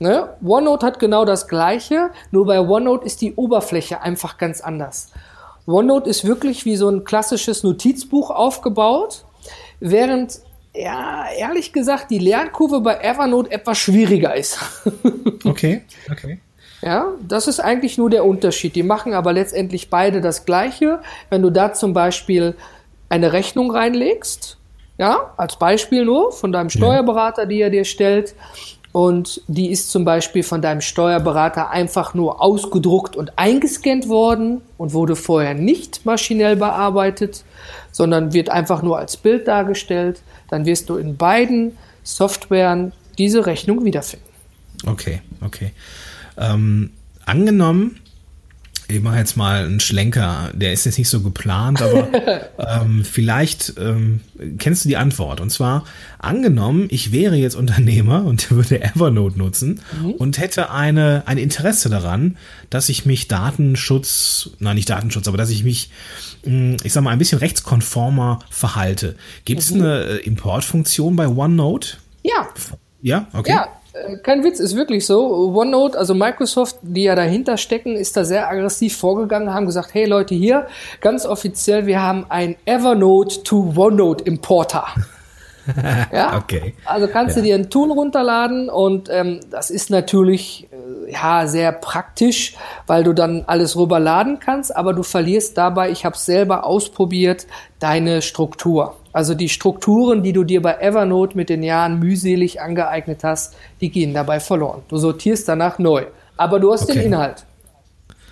Ne? 0.00 0.28
OneNote 0.44 0.86
hat 0.86 0.98
genau 1.00 1.24
das 1.24 1.48
Gleiche, 1.48 2.10
nur 2.30 2.46
bei 2.46 2.60
OneNote 2.60 3.04
ist 3.04 3.20
die 3.20 3.34
Oberfläche 3.34 4.00
einfach 4.00 4.38
ganz 4.38 4.60
anders. 4.60 5.10
OneNote 5.68 6.08
ist 6.08 6.24
wirklich 6.24 6.64
wie 6.64 6.76
so 6.76 6.88
ein 6.88 7.04
klassisches 7.04 7.62
Notizbuch 7.62 8.30
aufgebaut, 8.30 9.24
während 9.80 10.40
ja, 10.74 11.26
ehrlich 11.36 11.72
gesagt, 11.72 12.10
die 12.10 12.18
Lernkurve 12.18 12.80
bei 12.80 12.98
Evernote 13.00 13.50
etwas 13.50 13.78
schwieriger 13.78 14.34
ist. 14.34 14.58
okay, 15.44 15.82
okay. 16.10 16.38
Ja, 16.82 17.08
das 17.26 17.48
ist 17.48 17.58
eigentlich 17.58 17.98
nur 17.98 18.10
der 18.10 18.24
Unterschied. 18.24 18.76
Die 18.76 18.84
machen 18.84 19.12
aber 19.12 19.32
letztendlich 19.32 19.90
beide 19.90 20.20
das 20.20 20.44
Gleiche. 20.44 21.00
Wenn 21.28 21.42
du 21.42 21.50
da 21.50 21.72
zum 21.72 21.92
Beispiel 21.92 22.54
eine 23.08 23.32
Rechnung 23.32 23.72
reinlegst, 23.72 24.56
ja, 24.96 25.32
als 25.36 25.58
Beispiel 25.58 26.04
nur 26.04 26.30
von 26.30 26.52
deinem 26.52 26.70
Steuerberater, 26.70 27.46
die 27.46 27.60
er 27.60 27.70
dir 27.70 27.84
stellt, 27.84 28.34
und 28.98 29.42
die 29.46 29.70
ist 29.70 29.92
zum 29.92 30.04
Beispiel 30.04 30.42
von 30.42 30.60
deinem 30.60 30.80
Steuerberater 30.80 31.70
einfach 31.70 32.14
nur 32.14 32.42
ausgedruckt 32.42 33.14
und 33.14 33.38
eingescannt 33.38 34.08
worden 34.08 34.60
und 34.76 34.92
wurde 34.92 35.14
vorher 35.14 35.54
nicht 35.54 36.04
maschinell 36.04 36.56
bearbeitet, 36.56 37.44
sondern 37.92 38.32
wird 38.32 38.48
einfach 38.48 38.82
nur 38.82 38.98
als 38.98 39.16
Bild 39.16 39.46
dargestellt, 39.46 40.20
dann 40.50 40.66
wirst 40.66 40.88
du 40.88 40.96
in 40.96 41.16
beiden 41.16 41.78
Softwaren 42.02 42.92
diese 43.18 43.46
Rechnung 43.46 43.84
wiederfinden. 43.84 44.26
Okay, 44.84 45.22
okay. 45.42 45.70
Ähm, 46.36 46.90
angenommen, 47.24 48.00
ich 48.90 49.02
mache 49.02 49.18
jetzt 49.18 49.36
mal 49.36 49.66
einen 49.66 49.80
Schlenker, 49.80 50.50
der 50.54 50.72
ist 50.72 50.86
jetzt 50.86 50.96
nicht 50.96 51.10
so 51.10 51.20
geplant, 51.20 51.82
aber 51.82 52.08
ähm, 52.58 53.04
vielleicht 53.04 53.74
ähm, 53.78 54.20
kennst 54.58 54.84
du 54.84 54.88
die 54.88 54.96
Antwort. 54.96 55.40
Und 55.40 55.50
zwar, 55.50 55.84
angenommen, 56.18 56.88
ich 56.90 57.12
wäre 57.12 57.36
jetzt 57.36 57.54
Unternehmer 57.54 58.24
und 58.24 58.50
würde 58.50 58.80
Evernote 58.80 59.38
nutzen 59.38 59.80
mhm. 60.00 60.12
und 60.12 60.38
hätte 60.38 60.70
eine, 60.70 61.22
ein 61.26 61.36
Interesse 61.36 61.90
daran, 61.90 62.38
dass 62.70 62.88
ich 62.88 63.04
mich 63.04 63.28
Datenschutz, 63.28 64.50
nein, 64.58 64.76
nicht 64.76 64.88
Datenschutz, 64.88 65.28
aber 65.28 65.36
dass 65.36 65.50
ich 65.50 65.64
mich, 65.64 65.90
hm, 66.44 66.78
ich 66.82 66.94
sag 66.94 67.04
mal, 67.04 67.10
ein 67.10 67.18
bisschen 67.18 67.40
rechtskonformer 67.40 68.38
verhalte. 68.48 69.16
Gibt 69.44 69.60
es 69.60 69.70
mhm. 69.70 69.82
eine 69.82 70.04
äh, 70.04 70.16
Importfunktion 70.20 71.14
bei 71.14 71.28
OneNote? 71.28 71.98
Ja. 72.22 72.48
Ja, 73.00 73.28
okay. 73.32 73.52
Ja, 73.52 73.68
kein 74.22 74.44
Witz, 74.44 74.60
ist 74.60 74.76
wirklich 74.76 75.06
so. 75.06 75.52
OneNote, 75.54 75.98
also 75.98 76.14
Microsoft, 76.14 76.76
die 76.82 77.04
ja 77.04 77.14
dahinter 77.14 77.56
stecken, 77.56 77.96
ist 77.96 78.16
da 78.16 78.24
sehr 78.24 78.48
aggressiv 78.48 78.96
vorgegangen, 78.96 79.52
haben 79.52 79.66
gesagt, 79.66 79.94
hey 79.94 80.06
Leute, 80.06 80.34
hier, 80.34 80.66
ganz 81.00 81.26
offiziell, 81.26 81.86
wir 81.86 82.02
haben 82.02 82.26
ein 82.28 82.56
Evernote 82.64 83.42
to 83.42 83.72
OneNote 83.76 84.24
Importer. 84.24 84.86
ja, 86.12 86.36
okay. 86.36 86.74
Also 86.84 87.08
kannst 87.08 87.36
ja. 87.36 87.42
du 87.42 87.48
dir 87.48 87.54
ein 87.54 87.70
Tool 87.70 87.90
runterladen 87.90 88.68
und 88.70 89.08
ähm, 89.10 89.40
das 89.50 89.70
ist 89.70 89.90
natürlich 89.90 90.68
äh, 90.72 91.12
ja 91.12 91.46
sehr 91.46 91.72
praktisch, 91.72 92.54
weil 92.86 93.04
du 93.04 93.12
dann 93.12 93.44
alles 93.46 93.76
rüberladen 93.76 94.40
kannst, 94.40 94.74
aber 94.74 94.92
du 94.94 95.02
verlierst 95.02 95.58
dabei, 95.58 95.90
ich 95.90 96.04
habe 96.04 96.16
es 96.16 96.24
selber 96.24 96.64
ausprobiert, 96.64 97.46
deine 97.78 98.22
Struktur. 98.22 98.96
Also 99.12 99.34
die 99.34 99.48
Strukturen, 99.48 100.22
die 100.22 100.32
du 100.32 100.44
dir 100.44 100.62
bei 100.62 100.74
Evernote 100.74 101.36
mit 101.36 101.48
den 101.48 101.62
Jahren 101.62 101.98
mühselig 101.98 102.60
angeeignet 102.60 103.24
hast, 103.24 103.56
die 103.80 103.90
gehen 103.90 104.14
dabei 104.14 104.40
verloren. 104.40 104.82
Du 104.88 104.96
sortierst 104.96 105.48
danach 105.48 105.78
neu. 105.78 106.06
Aber 106.36 106.60
du 106.60 106.72
hast 106.72 106.84
okay. 106.84 106.94
den 106.94 107.02
Inhalt. 107.06 107.44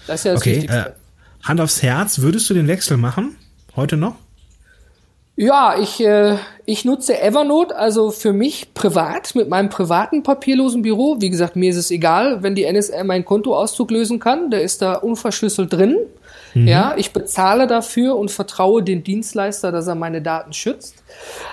Das 0.07 0.21
ist 0.21 0.25
ja 0.25 0.33
das 0.33 0.43
okay, 0.43 0.57
Wichtigste. 0.57 0.79
Äh, 0.79 1.47
Hand 1.47 1.61
aufs 1.61 1.83
Herz, 1.83 2.21
würdest 2.21 2.49
du 2.51 2.55
den 2.55 2.69
Wechsel 2.69 2.97
machen? 2.97 3.37
Heute 3.75 3.97
noch? 3.97 4.15
Ja, 5.39 5.77
ich, 5.79 6.03
äh, 6.03 6.37
ich 6.65 6.87
nutze 6.87 7.21
Evernote 7.21 7.77
also 7.77 8.11
für 8.11 8.33
mich 8.33 8.73
privat 8.73 9.35
mit 9.35 9.51
meinem 9.51 9.69
privaten 9.69 10.23
papierlosen 10.23 10.81
Büro. 10.81 11.17
Wie 11.21 11.29
gesagt, 11.29 11.57
mir 11.57 11.71
ist 11.71 11.77
es 11.77 11.91
egal, 11.91 12.43
wenn 12.43 12.55
die 12.55 12.71
NSA 12.71 13.05
meinen 13.05 13.27
Kontoauszug 13.27 13.91
lösen 13.91 14.19
kann. 14.19 14.51
Der 14.51 14.63
ist 14.63 14.81
da 14.81 14.95
unverschlüsselt 14.95 15.75
drin. 15.75 15.99
Mhm. 16.55 16.67
Ja, 16.67 16.95
ich 16.97 17.13
bezahle 17.13 17.67
dafür 17.67 18.17
und 18.17 18.31
vertraue 18.31 18.83
den 18.83 19.05
Dienstleister, 19.05 19.73
dass 19.73 19.87
er 19.87 19.95
meine 19.95 20.23
Daten 20.23 20.55
schützt. 20.55 21.05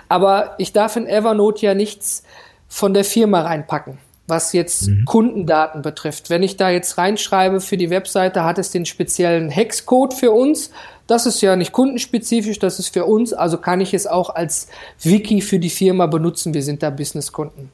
Aber 0.07 0.55
ich 0.59 0.71
darf 0.71 0.95
in 0.95 1.05
Evernote 1.05 1.65
ja 1.65 1.73
nichts 1.73 2.23
von 2.69 2.93
der 2.93 3.03
Firma 3.03 3.41
reinpacken. 3.41 3.97
was 4.25 4.53
jetzt 4.53 4.87
mhm. 4.87 5.03
Kundendaten 5.03 5.81
betrifft. 5.81 6.29
Wenn 6.29 6.43
ich 6.43 6.55
da 6.55 6.69
jetzt 6.69 6.97
reinschreibe 6.97 7.59
für 7.59 7.75
die 7.75 7.89
Webseite, 7.89 8.45
hat 8.45 8.57
es 8.57 8.71
den 8.71 8.85
speziellen 8.85 9.49
Hexcode 9.49 10.13
für 10.13 10.31
uns. 10.31 10.71
Das 11.07 11.25
ist 11.25 11.41
ja 11.41 11.55
nicht 11.55 11.71
kundenspezifisch, 11.71 12.59
das 12.59 12.79
ist 12.79 12.93
für 12.93 13.05
uns, 13.05 13.33
also 13.33 13.57
kann 13.57 13.81
ich 13.81 13.93
es 13.93 14.07
auch 14.07 14.29
als 14.29 14.67
Wiki 15.01 15.41
für 15.41 15.59
die 15.59 15.69
Firma 15.69 16.05
benutzen. 16.07 16.53
Wir 16.53 16.63
sind 16.63 16.81
da 16.81 16.89
Businesskunden. 16.89 17.69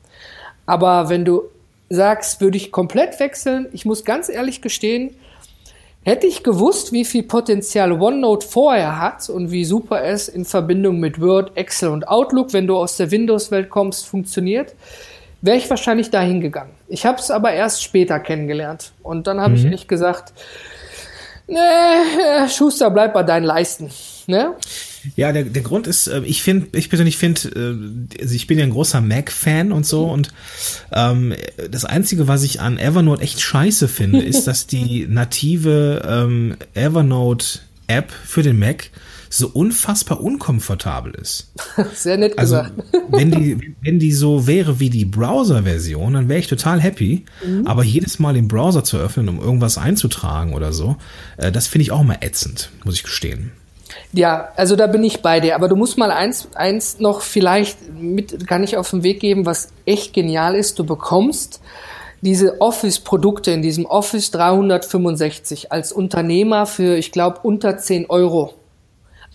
Aber 0.66 1.10
wenn 1.10 1.26
du 1.26 1.44
sagst, 1.90 2.42
würde 2.42 2.58
ich 2.58 2.72
komplett 2.72 3.20
wechseln, 3.20 3.68
ich 3.72 3.86
muss 3.86 4.04
ganz 4.04 4.30
ehrlich 4.30 4.62
gestehen, 4.62 5.12
Hätte 6.04 6.28
ich 6.28 6.44
gewusst, 6.44 6.94
wie 6.94 7.04
viel 7.04 7.24
Potenzial 7.24 7.92
OneNote 7.92 8.48
vorher 8.48 9.00
hat 9.00 9.30
und 9.30 9.52
wie 9.52 9.66
super 9.66 10.04
es 10.04 10.30
in 10.30 10.46
Verbindung 10.46 11.00
mit 11.00 11.20
Word, 11.20 11.52
Excel 11.56 11.90
und 11.90 12.08
Outlook, 12.08 12.54
wenn 12.54 12.68
du 12.68 12.78
aus 12.78 12.96
der 12.96 13.12
Windows-Welt 13.12 13.70
kommst, 13.70 14.08
funktioniert, 14.08 14.76
wäre 15.42 15.58
ich 15.58 15.70
wahrscheinlich 15.70 16.10
dahin 16.10 16.40
gegangen. 16.40 16.72
Ich 16.88 17.06
habe 17.06 17.20
es 17.20 17.30
aber 17.30 17.52
erst 17.52 17.84
später 17.84 18.20
kennengelernt. 18.20 18.94
Und 19.04 19.28
dann 19.28 19.42
habe 19.42 19.52
mhm. 19.52 19.56
ich 19.58 19.66
ehrlich 19.66 19.88
gesagt, 19.90 20.34
nee, 21.50 22.44
äh, 22.44 22.50
Schuster, 22.50 22.90
bleib 22.92 23.14
bei 23.14 23.24
deinen 23.24 23.46
Leisten. 23.46 23.90
Ne? 24.28 24.54
Ja, 25.16 25.32
der, 25.32 25.44
der 25.44 25.62
Grund 25.64 25.88
ist, 25.88 26.08
äh, 26.08 26.22
ich 26.22 26.44
finde, 26.44 26.78
ich 26.78 26.90
persönlich 26.90 27.18
finde, 27.18 27.42
äh, 27.50 28.22
also 28.22 28.36
ich 28.36 28.48
bin 28.48 28.60
ja 28.60 28.64
ein 28.64 28.72
großer 28.72 29.02
Mac-Fan 29.02 29.72
und 29.72 29.86
so 29.86 30.06
und 30.06 30.30
ähm, 30.92 31.34
das 31.70 31.86
Einzige, 31.86 32.28
was 32.28 32.44
ich 32.44 32.62
an 32.62 32.78
Evernote 32.78 33.24
echt 33.24 33.42
scheiße 33.42 33.88
finde, 33.88 34.22
ist, 34.22 34.46
dass 34.46 34.68
die 34.68 35.08
native 35.08 36.04
ähm, 36.08 36.58
Evernote-App 37.90 38.12
für 38.12 38.44
den 38.44 38.60
Mac 38.60 38.92
so 39.32 39.48
unfassbar 39.48 40.22
unkomfortabel 40.22 41.14
ist. 41.14 41.52
Sehr 41.94 42.18
nett 42.18 42.38
also, 42.40 42.58
gesagt. 42.58 42.74
wenn 43.10 43.32
die, 43.32 43.76
wenn 43.82 44.00
die 44.00 44.12
so 44.12 44.48
wäre 44.48 44.80
wie 44.80 44.90
die 44.90 45.06
Browser-Version, 45.06 46.14
dann 46.14 46.30
wäre 46.30 46.40
ich 46.40 46.48
total 46.48 46.82
happy. 46.82 47.26
Mhm. 47.46 47.68
Aber 47.68 47.84
jedes 47.84 48.18
Mal 48.18 48.34
den 48.34 48.48
Browser 48.48 48.84
zu 48.84 48.98
öffnen, 48.98 49.30
um 49.30 49.40
irgendwas 49.40 49.78
einzutragen 49.78 50.54
oder 50.54 50.74
so, 50.74 50.96
äh, 51.38 51.52
das 51.52 51.68
finde 51.68 51.84
ich 51.84 51.92
auch 51.92 52.04
mal 52.04 52.18
ätzend, 52.22 52.72
muss 52.84 52.96
ich 52.96 53.04
gestehen. 53.04 53.52
Ja, 54.14 54.50
also 54.56 54.76
da 54.76 54.88
bin 54.88 55.04
ich 55.04 55.22
bei 55.22 55.40
dir. 55.40 55.56
Aber 55.56 55.68
du 55.68 55.76
musst 55.76 55.98
mal 56.00 56.12
eins, 56.12 56.48
eins 56.56 57.00
noch 57.00 57.22
vielleicht 57.22 57.78
mit, 57.94 58.48
kann 58.48 58.64
ich 58.64 58.78
auf 58.78 58.90
den 58.90 59.04
Weg 59.04 59.20
geben, 59.20 59.46
was 59.46 59.70
echt 59.86 60.14
genial 60.14 60.56
ist. 60.56 60.80
Du 60.80 60.84
bekommst 60.84 61.62
diese 62.22 62.62
Office-Produkte 62.62 63.52
in 63.52 63.62
diesem 63.62 63.86
Office 63.86 64.32
365 64.32 65.72
als 65.72 65.92
Unternehmer 65.92 66.66
für, 66.66 66.96
ich 66.96 67.12
glaube, 67.12 67.40
unter 67.44 67.78
10 67.78 68.10
Euro. 68.10 68.54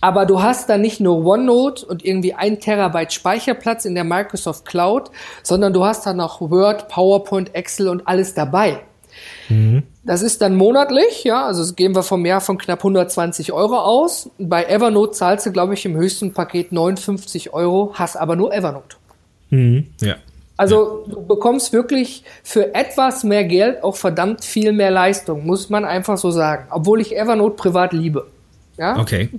Aber 0.01 0.27
du 0.27 0.43
hast 0.43 0.69
da 0.69 0.77
nicht 0.77 1.01
nur 1.01 1.25
OneNote 1.25 1.87
und 1.87 2.05
irgendwie 2.05 2.35
ein 2.35 2.61
Terabyte 2.61 3.13
Speicherplatz 3.13 3.87
in 3.87 3.95
der 3.95 4.05
Microsoft 4.05 4.67
Cloud, 4.67 5.11
sondern 5.43 5.73
du 5.73 5.85
hast 5.85 6.05
da 6.05 6.13
noch 6.13 6.43
Word, 6.43 6.89
PowerPoint, 6.89 7.55
Excel 7.55 7.89
und 7.89 8.07
alles 8.07 8.35
dabei. 8.35 8.81
Mhm. 9.49 9.85
Das 10.03 10.21
ist 10.21 10.43
dann 10.43 10.57
monatlich, 10.57 11.25
ja, 11.25 11.47
also 11.47 11.73
gehen 11.73 11.95
wir 11.95 12.03
vom 12.03 12.27
Jahr 12.27 12.43
von 12.43 12.59
knapp 12.59 12.81
120 12.81 13.53
Euro 13.53 13.79
aus. 13.79 14.29
Bei 14.39 14.65
Evernote 14.65 15.13
zahlst 15.13 15.47
du, 15.47 15.53
glaube 15.53 15.73
ich, 15.73 15.87
im 15.87 15.97
höchsten 15.97 16.35
Paket 16.35 16.73
59 16.73 17.55
Euro, 17.55 17.93
hast 17.95 18.17
aber 18.17 18.37
nur 18.37 18.53
Evernote. 18.53 18.97
Mhm. 19.49 19.87
Ja. 20.03 20.17
Also 20.57 21.05
du 21.09 21.27
bekommst 21.27 21.73
wirklich 21.73 22.25
für 22.45 22.75
etwas 22.75 23.25
mehr 23.25 23.45
Geld 23.45 23.83
auch 23.83 23.97
verdammt 23.97 24.45
viel 24.45 24.73
mehr 24.73 24.91
Leistung, 24.91 25.45
muss 25.47 25.69
man 25.69 25.85
einfach 25.85 26.17
so 26.17 26.31
sagen. 26.31 26.67
Obwohl 26.71 27.01
ich 27.01 27.17
Evernote 27.17 27.57
privat 27.57 27.93
liebe. 27.93 28.27
Ja? 28.77 28.99
Okay. 28.99 29.31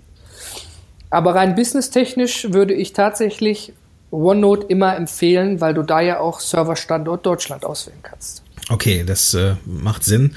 Aber 1.09 1.35
rein 1.35 1.55
businesstechnisch 1.55 2.51
würde 2.51 2.73
ich 2.73 2.91
tatsächlich 2.91 3.73
OneNote 4.11 4.67
immer 4.67 4.95
empfehlen, 4.95 5.61
weil 5.61 5.73
du 5.73 5.83
da 5.83 6.01
ja 6.01 6.19
auch 6.19 6.39
Serverstandort 6.39 7.25
Deutschland 7.25 7.65
auswählen 7.65 7.99
kannst. 8.03 8.44
Okay, 8.67 9.03
das 9.05 9.35
äh, 9.35 9.55
macht 9.65 10.03
Sinn. 10.03 10.31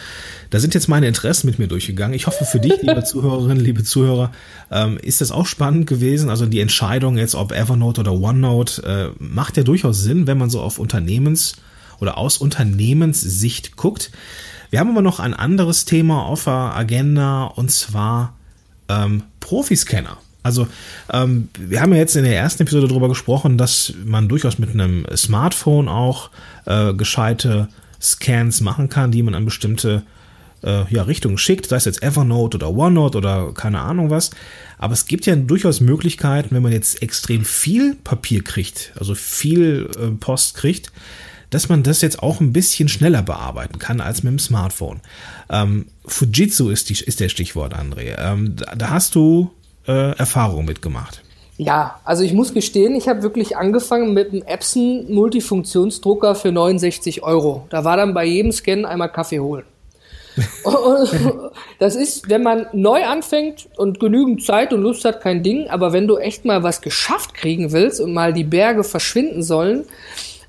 Da 0.50 0.60
sind 0.60 0.74
jetzt 0.74 0.86
meine 0.86 1.08
Interessen 1.08 1.46
mit 1.46 1.58
mir 1.58 1.66
durchgegangen. 1.66 2.14
Ich 2.14 2.26
hoffe 2.26 2.44
für 2.44 2.60
dich, 2.60 2.74
liebe 2.82 3.02
Zuhörerinnen, 3.02 3.64
liebe 3.64 3.84
Zuhörer, 3.84 4.32
ähm, 4.70 4.98
ist 4.98 5.22
das 5.22 5.30
auch 5.30 5.46
spannend 5.46 5.86
gewesen. 5.86 6.28
Also 6.28 6.44
die 6.44 6.60
Entscheidung 6.60 7.16
jetzt, 7.16 7.34
ob 7.34 7.52
Evernote 7.52 8.02
oder 8.02 8.12
OneNote, 8.12 9.14
äh, 9.18 9.22
macht 9.22 9.56
ja 9.56 9.62
durchaus 9.62 10.02
Sinn, 10.02 10.26
wenn 10.26 10.36
man 10.36 10.50
so 10.50 10.60
auf 10.60 10.78
Unternehmens- 10.78 11.56
oder 12.00 12.18
aus 12.18 12.36
Unternehmenssicht 12.36 13.76
guckt. 13.76 14.10
Wir 14.70 14.80
haben 14.80 14.90
aber 14.90 15.02
noch 15.02 15.20
ein 15.20 15.32
anderes 15.32 15.86
Thema 15.86 16.24
auf 16.24 16.44
der 16.44 16.52
Agenda 16.52 17.44
und 17.44 17.70
zwar 17.70 18.36
ähm, 18.90 19.22
Profiscanner. 19.40 20.18
Also 20.42 20.68
ähm, 21.12 21.48
wir 21.58 21.80
haben 21.80 21.92
ja 21.92 21.98
jetzt 21.98 22.14
in 22.14 22.24
der 22.24 22.36
ersten 22.36 22.62
Episode 22.62 22.88
darüber 22.88 23.08
gesprochen, 23.08 23.58
dass 23.58 23.94
man 24.04 24.28
durchaus 24.28 24.58
mit 24.58 24.70
einem 24.70 25.04
Smartphone 25.16 25.88
auch 25.88 26.30
äh, 26.66 26.92
gescheite 26.92 27.68
Scans 28.00 28.60
machen 28.60 28.88
kann, 28.88 29.10
die 29.10 29.22
man 29.22 29.34
an 29.34 29.44
bestimmte 29.44 30.04
äh, 30.62 30.92
ja, 30.92 31.02
Richtungen 31.02 31.38
schickt, 31.38 31.66
sei 31.66 31.76
es 31.76 31.84
jetzt 31.84 32.02
Evernote 32.02 32.56
oder 32.56 32.70
OneNote 32.70 33.18
oder 33.18 33.52
keine 33.54 33.80
Ahnung 33.80 34.10
was. 34.10 34.30
Aber 34.78 34.94
es 34.94 35.06
gibt 35.06 35.26
ja 35.26 35.36
durchaus 35.36 35.80
Möglichkeiten, 35.80 36.54
wenn 36.54 36.62
man 36.62 36.72
jetzt 36.72 37.02
extrem 37.02 37.44
viel 37.44 37.96
Papier 37.96 38.42
kriegt, 38.42 38.92
also 38.98 39.14
viel 39.14 39.88
äh, 39.98 40.10
Post 40.12 40.54
kriegt, 40.54 40.92
dass 41.50 41.68
man 41.68 41.82
das 41.82 42.02
jetzt 42.02 42.22
auch 42.22 42.40
ein 42.40 42.52
bisschen 42.52 42.88
schneller 42.88 43.22
bearbeiten 43.22 43.78
kann 43.78 44.00
als 44.00 44.22
mit 44.22 44.32
dem 44.32 44.38
Smartphone. 44.38 45.00
Ähm, 45.48 45.86
Fujitsu 46.04 46.68
ist, 46.70 46.90
die, 46.90 46.94
ist 46.94 47.20
der 47.20 47.28
Stichwort, 47.28 47.74
André. 47.74 48.16
Ähm, 48.18 48.56
da, 48.56 48.74
da, 48.74 48.90
hast 48.90 49.14
du 49.14 49.50
äh, 49.86 50.16
Erfahrung 50.16 50.66
mitgemacht. 50.66 51.22
Ja, 51.58 51.98
also 52.04 52.22
ich 52.22 52.32
muss 52.32 52.54
gestehen, 52.54 52.94
ich 52.94 53.08
habe 53.08 53.22
wirklich 53.22 53.56
angefangen 53.56 54.14
mit 54.14 54.32
einem 54.32 54.42
Epson 54.42 55.12
Multifunktionsdrucker 55.12 56.36
für 56.36 56.52
69 56.52 57.24
Euro. 57.24 57.66
Da 57.68 57.84
war 57.84 57.96
dann 57.96 58.14
bei 58.14 58.24
jedem 58.24 58.52
Scan 58.52 58.84
einmal 58.84 59.10
Kaffee 59.10 59.40
holen. 59.40 59.64
das 61.80 61.96
ist, 61.96 62.30
wenn 62.30 62.44
man 62.44 62.66
neu 62.72 63.04
anfängt 63.04 63.68
und 63.76 63.98
genügend 63.98 64.44
Zeit 64.44 64.72
und 64.72 64.82
Lust 64.82 65.04
hat, 65.04 65.20
kein 65.20 65.42
Ding. 65.42 65.68
Aber 65.68 65.92
wenn 65.92 66.06
du 66.06 66.16
echt 66.16 66.44
mal 66.44 66.62
was 66.62 66.80
geschafft 66.80 67.34
kriegen 67.34 67.72
willst 67.72 68.00
und 68.00 68.14
mal 68.14 68.32
die 68.32 68.44
Berge 68.44 68.84
verschwinden 68.84 69.42
sollen 69.42 69.84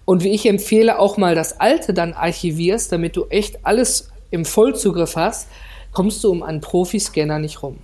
und 0.06 0.24
wie 0.24 0.30
ich 0.30 0.46
empfehle, 0.46 1.00
auch 1.00 1.18
mal 1.18 1.34
das 1.34 1.60
Alte 1.60 1.96
dann 1.96 2.14
archivierst, 2.14 2.92
damit 2.92 3.16
du 3.16 3.26
echt 3.30 3.66
alles 3.66 4.12
im 4.30 4.46
Vollzugriff 4.46 5.16
hast, 5.16 5.50
kommst 5.92 6.24
du 6.24 6.30
um 6.30 6.44
einen 6.44 6.62
Profiscanner 6.62 7.40
nicht 7.40 7.64
rum. 7.64 7.80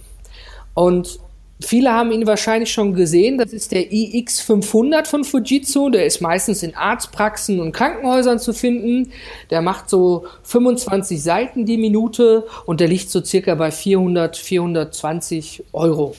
Und 0.75 1.19
Viele 1.61 1.93
haben 1.93 2.11
ihn 2.11 2.27
wahrscheinlich 2.27 2.71
schon 2.71 2.93
gesehen. 2.93 3.37
Das 3.37 3.53
ist 3.53 3.71
der 3.71 3.89
iX500 3.91 5.05
von 5.05 5.23
Fujitsu. 5.23 5.89
Der 5.89 6.05
ist 6.05 6.19
meistens 6.21 6.63
in 6.63 6.75
Arztpraxen 6.75 7.61
und 7.61 7.71
Krankenhäusern 7.71 8.39
zu 8.39 8.51
finden. 8.51 9.11
Der 9.51 9.61
macht 9.61 9.89
so 9.89 10.25
25 10.43 11.21
Seiten 11.23 11.65
die 11.65 11.77
Minute 11.77 12.45
und 12.65 12.81
der 12.81 12.89
liegt 12.89 13.09
so 13.09 13.23
circa 13.23 13.55
bei 13.55 13.71
400, 13.71 14.35
420 14.35 15.63
Euro. 15.71 16.15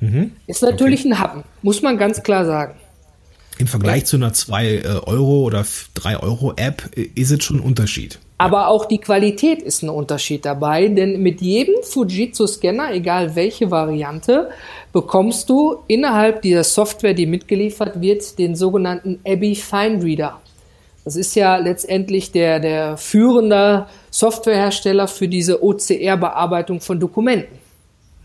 Mhm. 0.00 0.32
Ist 0.46 0.62
natürlich 0.62 1.00
okay. 1.00 1.10
ein 1.10 1.18
Happen, 1.18 1.44
muss 1.62 1.82
man 1.82 1.98
ganz 1.98 2.22
klar 2.22 2.46
sagen. 2.46 2.74
Im 3.58 3.66
Vergleich 3.66 4.06
zu 4.06 4.16
einer 4.16 4.32
2 4.32 4.66
äh, 4.66 4.82
Euro 5.04 5.42
oder 5.42 5.66
3 5.94 6.20
Euro 6.20 6.54
App 6.56 6.90
äh, 6.96 7.08
ist 7.14 7.32
es 7.32 7.42
schon 7.42 7.58
ein 7.58 7.62
Unterschied. 7.62 8.20
Aber 8.40 8.68
auch 8.68 8.84
die 8.84 8.98
Qualität 8.98 9.62
ist 9.62 9.82
ein 9.82 9.88
Unterschied 9.88 10.44
dabei, 10.44 10.86
denn 10.86 11.20
mit 11.20 11.40
jedem 11.40 11.74
Fujitsu-Scanner, 11.82 12.92
egal 12.94 13.34
welche 13.34 13.72
Variante, 13.72 14.50
bekommst 14.92 15.48
du 15.48 15.78
innerhalb 15.86 16.42
dieser 16.42 16.64
Software, 16.64 17.14
die 17.14 17.26
mitgeliefert 17.26 18.00
wird, 18.00 18.38
den 18.38 18.56
sogenannten 18.56 19.20
Abbey 19.26 19.54
Fine 19.54 20.02
Reader. 20.02 20.40
Das 21.04 21.16
ist 21.16 21.34
ja 21.34 21.56
letztendlich 21.56 22.32
der, 22.32 22.60
der 22.60 22.96
führende 22.96 23.86
Softwarehersteller 24.10 25.08
für 25.08 25.28
diese 25.28 25.62
OCR-Bearbeitung 25.62 26.80
von 26.80 27.00
Dokumenten. 27.00 27.58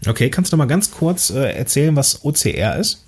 Okay, 0.06 0.30
kannst 0.30 0.52
du 0.52 0.58
mal 0.58 0.66
ganz 0.66 0.92
kurz 0.92 1.30
äh, 1.30 1.54
erzählen, 1.54 1.96
was 1.96 2.26
OCR 2.26 2.78
ist? 2.78 3.06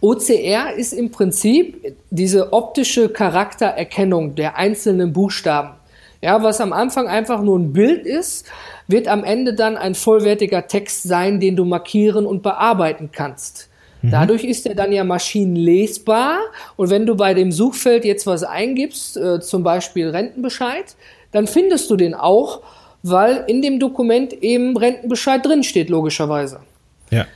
OCR 0.00 0.74
ist 0.76 0.92
im 0.92 1.10
Prinzip 1.10 1.96
diese 2.10 2.52
optische 2.52 3.08
Charaktererkennung 3.08 4.34
der 4.34 4.56
einzelnen 4.56 5.12
Buchstaben. 5.12 5.79
Ja, 6.22 6.42
was 6.42 6.60
am 6.60 6.72
Anfang 6.72 7.08
einfach 7.08 7.42
nur 7.42 7.58
ein 7.58 7.72
Bild 7.72 8.04
ist, 8.04 8.46
wird 8.88 9.08
am 9.08 9.24
Ende 9.24 9.54
dann 9.54 9.76
ein 9.76 9.94
vollwertiger 9.94 10.66
Text 10.66 11.04
sein, 11.04 11.40
den 11.40 11.56
du 11.56 11.64
markieren 11.64 12.26
und 12.26 12.42
bearbeiten 12.42 13.10
kannst. 13.10 13.70
Mhm. 14.02 14.10
Dadurch 14.10 14.44
ist 14.44 14.66
er 14.66 14.74
dann 14.74 14.92
ja 14.92 15.04
maschinenlesbar 15.04 16.38
und 16.76 16.90
wenn 16.90 17.06
du 17.06 17.16
bei 17.16 17.32
dem 17.32 17.52
Suchfeld 17.52 18.04
jetzt 18.04 18.26
was 18.26 18.42
eingibst, 18.42 19.16
äh, 19.16 19.40
zum 19.40 19.62
Beispiel 19.62 20.10
Rentenbescheid, 20.10 20.94
dann 21.32 21.46
findest 21.46 21.90
du 21.90 21.96
den 21.96 22.14
auch, 22.14 22.60
weil 23.02 23.44
in 23.46 23.62
dem 23.62 23.78
Dokument 23.78 24.32
eben 24.32 24.76
Rentenbescheid 24.76 25.44
drinsteht, 25.44 25.88
logischerweise. 25.88 26.60
Ja. 27.10 27.26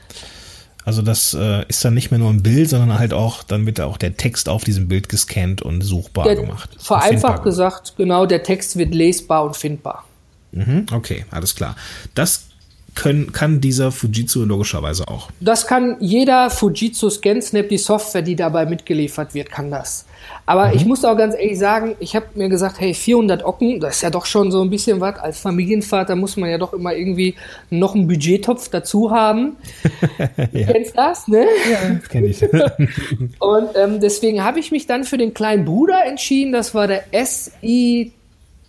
Also 0.85 1.01
das 1.01 1.33
äh, 1.33 1.65
ist 1.67 1.83
dann 1.83 1.95
nicht 1.95 2.11
mehr 2.11 2.19
nur 2.19 2.29
ein 2.29 2.43
Bild, 2.43 2.69
sondern 2.69 2.97
halt 2.99 3.11
auch, 3.11 3.41
dann 3.41 3.65
wird 3.65 3.81
auch 3.81 3.97
der 3.97 4.17
Text 4.17 4.47
auf 4.47 4.63
diesem 4.63 4.87
Bild 4.87 5.09
gescannt 5.09 5.63
und 5.63 5.81
suchbar 5.81 6.25
der, 6.25 6.35
gemacht. 6.35 6.69
Vereinfacht 6.77 7.43
gesagt, 7.43 7.95
genau, 7.97 8.27
der 8.27 8.43
Text 8.43 8.77
wird 8.77 8.93
lesbar 8.93 9.43
und 9.43 9.57
findbar. 9.57 10.05
Mhm, 10.51 10.85
okay, 10.93 11.25
alles 11.31 11.55
klar. 11.55 11.75
Das 12.13 12.45
können, 12.95 13.31
kann 13.31 13.61
dieser 13.61 13.91
Fujitsu 13.91 14.45
logischerweise 14.45 15.07
auch. 15.07 15.29
Das 15.39 15.67
kann 15.67 15.97
jeder 15.99 16.49
Fujitsu 16.49 17.09
ScanSnap, 17.09 17.69
die 17.69 17.77
Software, 17.77 18.21
die 18.21 18.35
dabei 18.35 18.65
mitgeliefert 18.65 19.33
wird, 19.33 19.51
kann 19.51 19.69
das. 19.69 20.05
Aber 20.45 20.69
mhm. 20.69 20.75
ich 20.75 20.85
muss 20.85 21.03
auch 21.03 21.17
ganz 21.17 21.35
ehrlich 21.35 21.59
sagen, 21.59 21.95
ich 21.99 22.15
habe 22.15 22.25
mir 22.35 22.49
gesagt, 22.49 22.79
hey, 22.79 22.93
400 22.93 23.43
Ocken, 23.43 23.79
das 23.79 23.97
ist 23.97 24.01
ja 24.01 24.09
doch 24.09 24.25
schon 24.25 24.51
so 24.51 24.61
ein 24.61 24.69
bisschen 24.69 25.01
was. 25.01 25.17
Als 25.19 25.39
Familienvater 25.39 26.15
muss 26.15 26.37
man 26.37 26.49
ja 26.49 26.57
doch 26.57 26.73
immer 26.73 26.93
irgendwie 26.93 27.35
noch 27.69 27.95
einen 27.95 28.07
Budgettopf 28.07 28.69
dazu 28.69 29.11
haben. 29.11 29.57
ja. 30.17 30.65
Du 30.65 30.73
kennst 30.73 30.97
das, 30.97 31.27
ne? 31.27 31.45
Ja, 31.71 31.89
das 31.99 32.09
kenne 32.09 32.27
ich. 32.27 32.43
Und 33.39 33.69
ähm, 33.75 33.99
deswegen 33.99 34.43
habe 34.43 34.59
ich 34.59 34.71
mich 34.71 34.87
dann 34.87 35.03
für 35.03 35.17
den 35.17 35.33
kleinen 35.33 35.65
Bruder 35.65 36.05
entschieden. 36.05 36.51
Das 36.51 36.73
war 36.73 36.87
der 36.87 37.03
SI 37.25 38.13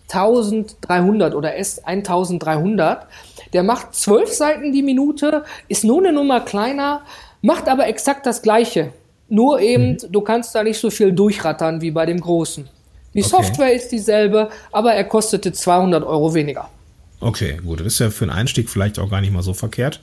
1300 0.09 1.35
oder 1.35 1.57
S 1.57 1.85
1300. 1.85 3.07
Der 3.57 3.63
macht 3.63 3.95
zwölf 3.95 4.35
Seiten 4.35 4.71
die 4.71 4.83
Minute, 4.83 5.43
ist 5.67 5.83
nur 5.83 6.01
eine 6.01 6.13
Nummer 6.13 6.43
kleiner, 6.43 7.01
macht 7.41 7.71
aber 7.71 7.87
exakt 7.87 8.27
das 8.27 8.43
Gleiche. 8.43 8.93
Nur 9.31 9.61
eben, 9.61 9.93
mhm. 9.93 10.13
du 10.13 10.21
kannst 10.21 10.55
da 10.55 10.63
nicht 10.63 10.79
so 10.79 10.91
viel 10.91 11.11
durchrattern 11.11 11.81
wie 11.81 11.91
bei 11.91 12.05
dem 12.05 12.21
großen. 12.21 12.69
Die 13.15 13.21
okay. 13.21 13.29
Software 13.31 13.73
ist 13.73 13.89
dieselbe, 13.93 14.51
aber 14.73 14.93
er 14.93 15.05
kostete 15.05 15.53
200 15.53 16.05
Euro 16.05 16.35
weniger. 16.35 16.69
Okay, 17.19 17.59
gut. 17.65 17.81
Das 17.81 17.87
ist 17.87 17.99
ja 17.99 18.11
für 18.11 18.27
einen 18.27 18.33
Einstieg 18.33 18.69
vielleicht 18.69 18.99
auch 18.99 19.09
gar 19.09 19.23
nicht 19.23 19.33
mal 19.33 19.43
so 19.43 19.55
verkehrt. 19.55 20.01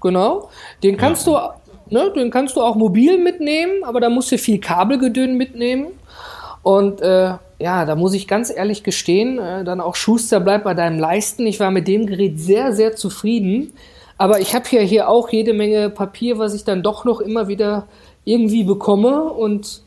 Genau. 0.00 0.50
Den 0.84 0.96
kannst 0.96 1.26
ja. 1.26 1.56
du, 1.88 1.94
ne, 1.96 2.12
den 2.14 2.30
kannst 2.30 2.54
du 2.54 2.60
auch 2.60 2.76
mobil 2.76 3.18
mitnehmen, 3.18 3.82
aber 3.82 3.98
da 3.98 4.08
musst 4.08 4.30
du 4.30 4.38
viel 4.38 4.60
Kabelgedön 4.60 5.36
mitnehmen. 5.36 5.88
Und 6.62 7.00
äh, 7.00 7.32
ja, 7.64 7.86
da 7.86 7.96
muss 7.96 8.12
ich 8.12 8.28
ganz 8.28 8.52
ehrlich 8.54 8.82
gestehen, 8.82 9.38
äh, 9.38 9.64
dann 9.64 9.80
auch 9.80 9.94
Schuster 9.94 10.38
bleibt 10.38 10.64
bei 10.64 10.74
deinem 10.74 10.98
Leisten. 10.98 11.46
Ich 11.46 11.60
war 11.60 11.70
mit 11.70 11.88
dem 11.88 12.04
Gerät 12.04 12.38
sehr, 12.38 12.74
sehr 12.74 12.94
zufrieden. 12.94 13.72
Aber 14.18 14.38
ich 14.38 14.54
habe 14.54 14.66
ja 14.70 14.82
hier 14.82 15.08
auch 15.08 15.30
jede 15.30 15.54
Menge 15.54 15.88
Papier, 15.88 16.38
was 16.38 16.52
ich 16.52 16.64
dann 16.64 16.82
doch 16.82 17.06
noch 17.06 17.22
immer 17.22 17.48
wieder 17.48 17.86
irgendwie 18.26 18.64
bekomme. 18.64 19.32
Und 19.32 19.80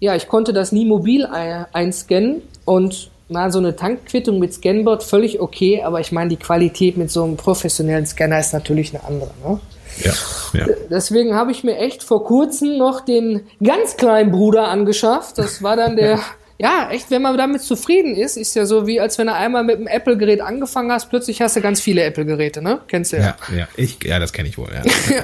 ja, 0.00 0.16
ich 0.16 0.26
konnte 0.26 0.54
das 0.54 0.72
nie 0.72 0.86
mobil 0.86 1.26
einscannen. 1.26 2.40
Und 2.64 3.10
na, 3.28 3.50
so 3.50 3.58
eine 3.58 3.76
Tankquittung 3.76 4.38
mit 4.38 4.54
Scanboard 4.54 5.02
völlig 5.02 5.38
okay, 5.38 5.82
aber 5.82 6.00
ich 6.00 6.12
meine, 6.12 6.30
die 6.30 6.36
Qualität 6.36 6.96
mit 6.96 7.10
so 7.10 7.24
einem 7.24 7.36
professionellen 7.36 8.06
Scanner 8.06 8.40
ist 8.40 8.54
natürlich 8.54 8.94
eine 8.94 9.04
andere. 9.04 9.32
Ne? 9.46 9.60
Ja, 10.02 10.12
ja. 10.54 10.66
Deswegen 10.88 11.34
habe 11.34 11.52
ich 11.52 11.62
mir 11.62 11.76
echt 11.76 12.02
vor 12.02 12.24
kurzem 12.24 12.78
noch 12.78 13.02
den 13.02 13.42
ganz 13.62 13.98
kleinen 13.98 14.32
Bruder 14.32 14.68
angeschafft. 14.68 15.36
Das 15.36 15.62
war 15.62 15.76
dann 15.76 15.96
der 15.96 16.20
ja, 16.60 16.90
echt, 16.90 17.12
wenn 17.12 17.22
man 17.22 17.38
damit 17.38 17.62
zufrieden 17.62 18.16
ist, 18.16 18.36
ist 18.36 18.56
ja 18.56 18.66
so 18.66 18.84
wie, 18.84 18.98
als 18.98 19.16
wenn 19.16 19.28
du 19.28 19.32
einmal 19.32 19.62
mit 19.62 19.76
einem 19.76 19.86
Apple-Gerät 19.86 20.40
angefangen 20.40 20.90
hast, 20.90 21.08
plötzlich 21.08 21.40
hast 21.40 21.54
du 21.54 21.60
ganz 21.60 21.80
viele 21.80 22.02
Apple-Geräte, 22.02 22.60
ne? 22.60 22.80
Kennst 22.88 23.12
du 23.12 23.18
ja. 23.18 23.36
Ja, 23.48 23.56
ja, 23.56 23.68
ich, 23.76 24.02
ja 24.02 24.18
das 24.18 24.32
kenne 24.32 24.48
ich 24.48 24.58
wohl, 24.58 24.68
ja. 24.74 25.22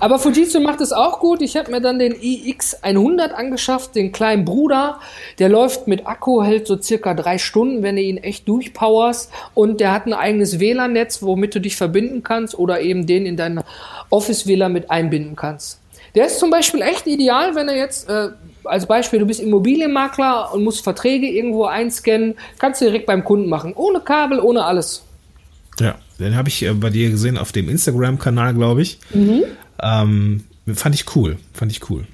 Aber 0.00 0.18
Fujitsu 0.18 0.58
macht 0.58 0.80
es 0.80 0.92
auch 0.92 1.20
gut. 1.20 1.40
Ich 1.40 1.56
habe 1.56 1.70
mir 1.70 1.80
dann 1.80 2.00
den 2.00 2.14
iX100 2.14 3.30
angeschafft, 3.30 3.94
den 3.94 4.10
kleinen 4.10 4.44
Bruder. 4.44 4.98
Der 5.38 5.48
läuft 5.48 5.86
mit 5.86 6.08
Akku, 6.08 6.42
hält 6.42 6.66
so 6.66 6.80
circa 6.80 7.14
drei 7.14 7.38
Stunden, 7.38 7.84
wenn 7.84 7.94
du 7.94 8.02
ihn 8.02 8.16
echt 8.16 8.48
durchpowerst. 8.48 9.30
Und 9.54 9.78
der 9.78 9.92
hat 9.92 10.06
ein 10.06 10.14
eigenes 10.14 10.58
WLAN-Netz, 10.58 11.22
womit 11.22 11.54
du 11.54 11.60
dich 11.60 11.76
verbinden 11.76 12.24
kannst 12.24 12.58
oder 12.58 12.80
eben 12.80 13.06
den 13.06 13.24
in 13.24 13.36
dein 13.36 13.62
Office-WLAN 14.10 14.72
mit 14.72 14.90
einbinden 14.90 15.36
kannst. 15.36 15.78
Der 16.16 16.26
ist 16.26 16.40
zum 16.40 16.50
Beispiel 16.50 16.82
echt 16.82 17.06
ideal, 17.06 17.54
wenn 17.54 17.68
er 17.68 17.76
jetzt, 17.76 18.08
äh, 18.08 18.30
als 18.64 18.86
Beispiel, 18.86 19.18
du 19.18 19.26
bist 19.26 19.40
Immobilienmakler 19.40 20.52
und 20.52 20.64
musst 20.64 20.82
Verträge 20.82 21.28
irgendwo 21.28 21.64
einscannen, 21.64 22.34
kannst 22.58 22.80
du 22.80 22.86
direkt 22.86 23.06
beim 23.06 23.24
Kunden 23.24 23.48
machen. 23.48 23.72
Ohne 23.74 24.00
Kabel, 24.00 24.40
ohne 24.40 24.64
alles. 24.64 25.02
Ja, 25.78 25.96
den 26.18 26.36
habe 26.36 26.48
ich 26.48 26.62
äh, 26.62 26.72
bei 26.74 26.90
dir 26.90 27.10
gesehen 27.10 27.38
auf 27.38 27.52
dem 27.52 27.68
Instagram-Kanal, 27.68 28.54
glaube 28.54 28.82
ich. 28.82 28.98
Mhm. 29.12 29.44
Ähm, 29.82 30.44
fand 30.74 30.94
ich 30.94 31.16
cool, 31.16 31.38
fand 31.54 31.72
ich 31.72 31.88
cool. 31.90 32.06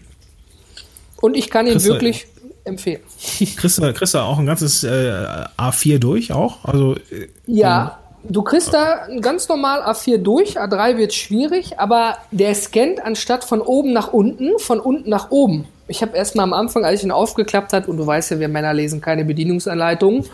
Und 1.21 1.37
ich 1.37 1.51
kann 1.51 1.67
ihn 1.67 1.73
Christa, 1.73 1.89
wirklich 1.91 2.27
empfehlen. 2.65 3.01
Kriegst 3.57 3.79
du 3.79 4.19
auch 4.19 4.39
ein 4.39 4.47
ganzes 4.47 4.85
äh, 4.85 5.13
A4 5.59 5.99
durch 5.99 6.33
auch? 6.33 6.65
Also, 6.65 6.95
äh, 6.97 7.29
ja, 7.47 7.99
Du 8.25 8.43
kriegst 8.43 8.75
da 8.75 9.07
ganz 9.21 9.49
normal 9.49 9.83
A4 9.83 10.19
durch, 10.19 10.61
A3 10.61 10.99
wird 10.99 11.15
schwierig, 11.15 11.79
aber 11.79 12.19
der 12.31 12.55
scannt 12.55 13.01
anstatt 13.01 13.45
von 13.45 13.61
oben 13.61 13.93
nach 13.93 14.13
unten, 14.13 14.59
von 14.59 14.81
unten 14.81 15.09
nach 15.09 15.31
oben. 15.31 15.67
Ich 15.89 16.03
habe 16.03 16.17
erst 16.17 16.37
mal 16.37 16.43
am 16.43 16.53
Anfang, 16.53 16.85
als 16.85 17.01
ich 17.01 17.05
ihn 17.05 17.11
aufgeklappt 17.11 17.73
hat 17.73 17.89
und 17.89 17.97
du 17.97 18.07
weißt 18.07 18.31
ja, 18.31 18.39
wir 18.41 18.49
Männer 18.49 18.75
lesen 18.75 19.01
keine 19.01 19.25
Bedienungsanleitungen, 19.25 20.27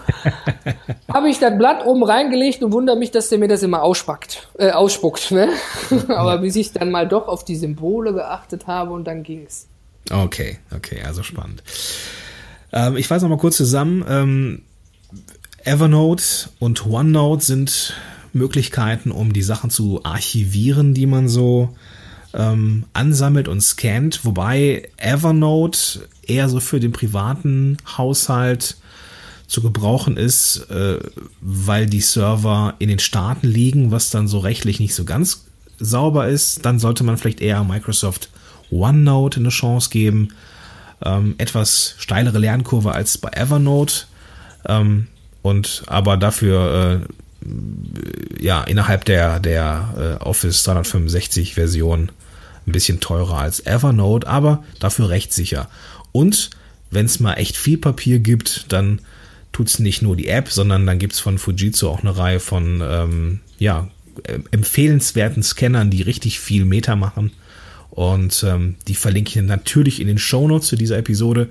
habe 1.12 1.30
ich 1.30 1.38
das 1.38 1.56
Blatt 1.56 1.86
oben 1.86 2.02
reingelegt 2.02 2.62
und 2.62 2.72
wundere 2.72 2.96
mich, 2.96 3.12
dass 3.12 3.28
der 3.28 3.38
mir 3.38 3.48
das 3.48 3.62
immer 3.62 3.82
ausspackt, 3.82 4.48
äh, 4.58 4.70
ausspuckt. 4.70 5.30
Ne? 5.30 5.48
aber 6.08 6.38
bis 6.38 6.56
ich 6.56 6.72
dann 6.72 6.90
mal 6.90 7.06
doch 7.06 7.28
auf 7.28 7.44
die 7.44 7.56
Symbole 7.56 8.12
geachtet 8.12 8.66
habe 8.66 8.92
und 8.92 9.04
dann 9.04 9.22
ging's. 9.22 9.68
Okay, 10.10 10.58
okay, 10.74 11.02
also 11.06 11.22
spannend. 11.22 11.62
Ähm, 12.72 12.96
ich 12.96 13.06
fasse 13.06 13.24
noch 13.24 13.30
mal 13.30 13.40
kurz 13.40 13.56
zusammen. 13.56 14.04
Ähm, 14.08 14.62
Evernote 15.64 16.50
und 16.58 16.86
OneNote 16.86 17.44
sind 17.44 17.94
Möglichkeiten, 18.34 19.10
um 19.10 19.32
die 19.32 19.42
Sachen 19.42 19.70
zu 19.70 20.00
archivieren, 20.04 20.92
die 20.92 21.06
man 21.06 21.28
so 21.28 21.70
ähm, 22.34 22.84
ansammelt 22.92 23.48
und 23.48 23.60
scannt, 23.60 24.24
wobei 24.24 24.88
Evernote 24.96 26.08
eher 26.26 26.48
so 26.48 26.60
für 26.60 26.80
den 26.80 26.92
privaten 26.92 27.76
Haushalt 27.96 28.76
zu 29.46 29.62
gebrauchen 29.62 30.16
ist, 30.16 30.68
äh, 30.70 30.98
weil 31.40 31.86
die 31.86 32.00
Server 32.00 32.74
in 32.78 32.88
den 32.88 32.98
Staaten 32.98 33.46
liegen, 33.46 33.90
was 33.90 34.10
dann 34.10 34.26
so 34.26 34.38
rechtlich 34.38 34.80
nicht 34.80 34.94
so 34.94 35.04
ganz 35.04 35.44
sauber 35.78 36.28
ist. 36.28 36.64
Dann 36.64 36.78
sollte 36.78 37.04
man 37.04 37.18
vielleicht 37.18 37.40
eher 37.40 37.62
Microsoft 37.62 38.30
OneNote 38.70 39.40
eine 39.40 39.50
Chance 39.50 39.90
geben. 39.90 40.28
Ähm, 41.04 41.34
etwas 41.38 41.94
steilere 41.98 42.38
Lernkurve 42.38 42.92
als 42.92 43.18
bei 43.18 43.30
Evernote. 43.30 44.06
Ähm, 44.66 45.08
und 45.42 45.82
aber 45.86 46.16
dafür 46.16 47.04
äh, 47.04 48.42
ja 48.42 48.64
innerhalb 48.64 49.04
der 49.04 49.38
der 49.40 50.18
äh, 50.20 50.24
Office 50.24 50.62
365 50.62 51.54
Version 51.54 52.10
ein 52.66 52.72
bisschen 52.72 53.00
teurer 53.00 53.38
als 53.38 53.64
Evernote, 53.66 54.26
aber 54.26 54.64
dafür 54.80 55.08
recht 55.08 55.32
sicher. 55.32 55.68
Und 56.12 56.50
wenn 56.90 57.06
es 57.06 57.20
mal 57.20 57.34
echt 57.34 57.56
viel 57.56 57.78
Papier 57.78 58.18
gibt, 58.18 58.66
dann 58.72 59.00
tut 59.52 59.68
es 59.68 59.78
nicht 59.78 60.02
nur 60.02 60.16
die 60.16 60.28
App, 60.28 60.50
sondern 60.50 60.86
dann 60.86 60.98
gibt 60.98 61.12
es 61.14 61.20
von 61.20 61.38
Fujitsu 61.38 61.88
auch 61.88 62.00
eine 62.00 62.16
Reihe 62.16 62.40
von 62.40 62.82
ähm, 62.82 63.40
ja, 63.58 63.88
empfehlenswerten 64.50 65.42
Scannern, 65.42 65.90
die 65.90 66.02
richtig 66.02 66.40
viel 66.40 66.64
Meter 66.64 66.96
machen. 66.96 67.32
Und 67.90 68.44
ähm, 68.46 68.74
die 68.88 68.94
verlinke 68.94 69.38
ich 69.38 69.46
natürlich 69.46 70.00
in 70.00 70.08
den 70.08 70.18
Shownotes 70.18 70.68
zu 70.68 70.76
dieser 70.76 70.98
Episode. 70.98 71.50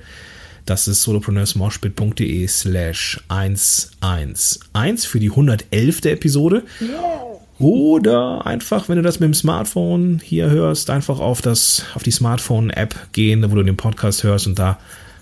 Das 0.66 0.88
ist 0.88 1.02
solopreneursmoshpit.de 1.02 2.48
slash 2.48 3.22
111 3.30 5.06
für 5.06 5.20
die 5.20 5.30
111. 5.30 6.06
Episode. 6.06 6.64
Oder 7.60 8.46
einfach, 8.46 8.90
wenn 8.90 8.96
du 8.96 9.02
das 9.04 9.20
mit 9.20 9.28
dem 9.28 9.34
Smartphone 9.34 10.20
hier 10.24 10.50
hörst, 10.50 10.90
einfach 10.90 11.20
auf, 11.20 11.42
das, 11.42 11.86
auf 11.94 12.04
die 12.04 12.12
Smartphone-App 12.12 13.14
gehen, 13.14 13.50
wo 13.50 13.56
du 13.56 13.64
den 13.64 13.78
Podcast 13.78 14.24
hörst 14.24 14.48
und 14.48 14.58
da 14.58 14.80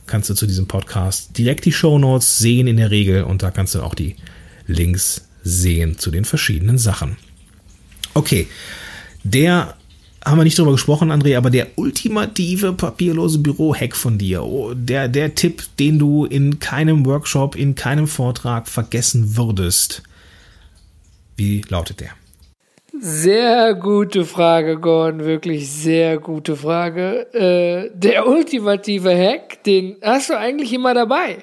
kannst 0.08 0.30
du 0.30 0.34
zu 0.34 0.48
diesem 0.48 0.68
Podcast 0.68 1.38
direkt 1.38 1.66
die 1.66 1.72
Show 1.72 2.00
Notes 2.00 2.40
sehen 2.40 2.68
in 2.68 2.78
der 2.78 2.92
Regel 2.92 3.24
und 3.24 3.44
da 3.44 3.52
kannst 3.52 3.76
du 3.76 3.82
auch 3.82 3.96
die 3.96 4.16
Links 4.68 5.28
sehen 5.44 5.98
zu 5.98 6.12
den 6.12 6.26
verschiedenen 6.26 6.78
Sachen. 6.78 7.18
Okay, 8.14 8.48
der 9.24 9.76
haben 10.24 10.38
wir 10.38 10.44
nicht 10.44 10.58
drüber 10.58 10.74
gesprochen, 10.74 11.12
André, 11.12 11.36
aber 11.38 11.50
der 11.50 11.68
ultimative 11.78 12.74
papierlose 12.74 13.40
Büro-Hack 13.40 13.96
von 13.96 14.18
dir, 14.18 14.44
oh, 14.44 14.74
der, 14.74 15.08
der 15.08 15.36
Tipp, 15.36 15.64
den 15.80 15.98
du 15.98 16.26
in 16.26 16.60
keinem 16.60 17.06
Workshop, 17.06 17.56
in 17.56 17.76
keinem 17.76 18.08
Vortrag 18.08 18.68
vergessen 18.68 19.36
würdest, 19.36 20.04
wie 21.38 21.64
lautet 21.70 22.02
der? 22.02 22.12
Sehr 23.00 23.74
gute 23.76 24.26
Frage, 24.26 24.78
Gordon, 24.78 25.24
wirklich 25.24 25.72
sehr 25.72 26.20
gute 26.20 26.58
Frage. 26.58 27.34
Äh, 27.34 27.90
der 27.94 28.28
ultimative 28.28 29.16
Hack, 29.16 29.64
den 29.64 29.96
hast 30.02 30.30
du 30.30 30.38
eigentlich 30.38 30.74
immer 30.74 30.94
dabei. 30.94 31.38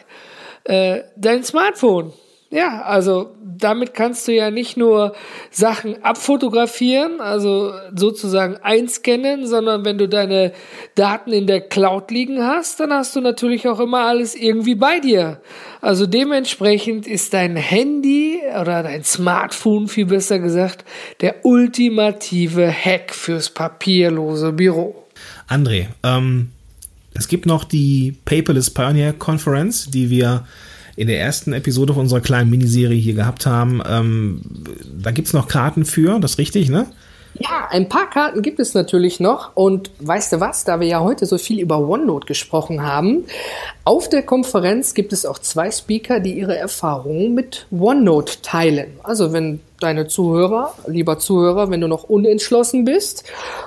Äh, 0.65 1.05
dein 1.17 1.43
Smartphone. 1.45 2.13
Ja, 2.51 2.83
also 2.83 3.35
damit 3.43 3.93
kannst 3.93 4.27
du 4.29 4.33
ja 4.33 4.51
nicht 4.51 4.77
nur 4.77 5.15
Sachen 5.51 6.03
abfotografieren, 6.03 7.21
also 7.21 7.73
sozusagen 7.95 8.57
einscannen, 8.57 9.47
sondern 9.47 9.85
wenn 9.85 9.99
du 9.99 10.09
deine 10.09 10.53
Daten 10.95 11.33
in 11.33 11.47
der 11.47 11.61
Cloud 11.61 12.11
liegen 12.11 12.43
hast, 12.43 12.81
dann 12.81 12.93
hast 12.93 13.17
du 13.17 13.21
natürlich 13.21 13.69
auch 13.69 13.81
immer 13.81 14.01
alles 14.01 14.35
irgendwie 14.35 14.77
bei 14.77 15.01
dir. 15.01 15.41
Also 15.81 16.07
dementsprechend 16.07 17.07
ist 17.07 17.35
dein 17.35 17.57
Handy 17.57 18.38
oder 18.61 18.83
dein 18.83 19.05
Smartphone 19.05 19.89
viel 19.89 20.07
besser 20.07 20.39
gesagt 20.39 20.85
der 21.21 21.45
ultimative 21.45 22.71
Hack 22.71 23.15
fürs 23.15 23.51
papierlose 23.51 24.53
Büro. 24.53 25.05
André, 25.49 25.87
ähm, 26.03 26.51
es 27.15 27.29
gibt 27.29 27.47
noch 27.47 27.65
die 27.65 28.17
Paperless 28.25 28.71
Pioneer 28.71 29.13
Conference, 29.13 29.91
die 29.91 30.11
wir 30.11 30.47
in 30.97 31.09
der 31.09 31.21
ersten 31.21 31.53
Episode 31.53 31.95
von 31.95 32.03
unserer 32.03 32.21
kleinen 32.21 32.51
Miniserie 32.51 32.99
hier 32.99 33.15
gehabt 33.15 33.47
haben. 33.47 33.81
Ähm, 33.89 34.43
da 35.01 35.13
gibt 35.13 35.29
es 35.29 35.35
noch 35.35 35.49
Karten 35.49 35.85
für, 35.85 36.19
das 36.19 36.33
ist 36.33 36.39
richtig, 36.39 36.71
ne? 36.71 36.87
Ja, 37.41 37.69
ein 37.71 37.89
paar 37.89 38.11
Karten 38.11 38.43
gibt 38.43 38.59
es 38.59 38.75
natürlich 38.75 39.21
noch. 39.21 39.51
Und 39.55 39.91
weißt 40.01 40.33
du 40.33 40.41
was, 40.41 40.65
da 40.65 40.81
wir 40.81 40.89
ja 40.89 41.01
heute 41.01 41.27
so 41.27 41.39
viel 41.39 41.61
über 41.61 41.79
OneNote 41.79 42.27
gesprochen 42.27 42.83
haben, 42.83 43.25
auf 43.85 44.09
der 44.09 44.23
Konferenz 44.23 44.95
gibt 44.95 45.13
es 45.13 45.25
auch 45.25 45.39
zwei 45.39 45.71
Speaker, 45.71 46.21
die 46.21 46.33
ihre 46.33 46.57
Erfahrungen 46.57 47.35
mit 47.35 47.67
OneNote 47.71 48.43
teilen. 48.43 48.99
Also 49.03 49.33
wenn 49.33 49.61
deine 49.81 50.09
Zuhörer, 50.09 50.75
lieber 50.87 51.19
Zuhörer, 51.19 51.71
wenn 51.71 51.81
du 51.81 51.89
noch 51.89 52.05
unentschlossen 52.05 52.85
bist, 52.85 53.25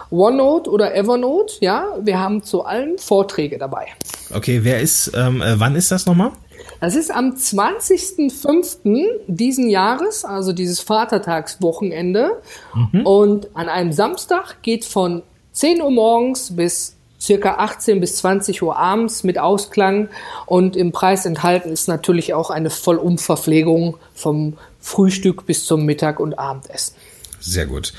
OneNote 0.10 0.69
oder 0.69 0.93
Evernote, 0.95 1.55
ja, 1.62 1.86
wir 2.01 2.19
haben 2.19 2.43
zu 2.43 2.65
allen 2.65 2.97
Vorträge 2.97 3.57
dabei. 3.57 3.88
Okay, 4.34 4.60
wer 4.63 4.80
ist, 4.80 5.12
ähm, 5.15 5.41
äh, 5.41 5.60
wann 5.60 5.76
ist 5.76 5.91
das 5.91 6.06
nochmal? 6.06 6.32
Das 6.80 6.96
ist 6.96 7.12
am 7.12 7.36
20.05. 7.36 9.06
diesen 9.28 9.70
Jahres, 9.70 10.26
also 10.26 10.52
dieses 10.54 10.80
Vatertagswochenende. 10.80 12.41
Mhm. 12.74 13.06
Und 13.06 13.56
an 13.56 13.70
einem 13.70 13.91
Samstag 13.91 14.62
geht 14.63 14.86
von 14.86 15.22
10 15.54 15.82
Uhr 15.82 15.91
morgens 15.91 16.56
bis 16.56 16.96
circa 17.20 17.56
18 17.56 18.00
bis 18.00 18.17
20 18.17 18.63
Uhr 18.63 18.78
abends 18.78 19.24
mit 19.24 19.38
Ausklang. 19.38 20.10
Und 20.48 20.76
im 20.76 20.91
Preis 20.91 21.26
enthalten 21.26 21.70
ist 21.72 21.88
natürlich 21.88 22.34
auch 22.34 22.50
eine 22.50 22.72
Vollumverpflegung 22.72 23.98
vom 24.15 24.58
Frühstück 24.80 25.46
bis 25.46 25.65
zum 25.65 25.86
Mittag- 25.86 26.20
und 26.20 26.39
Abendessen. 26.39 26.96
Sehr 27.39 27.67
gut. 27.67 27.94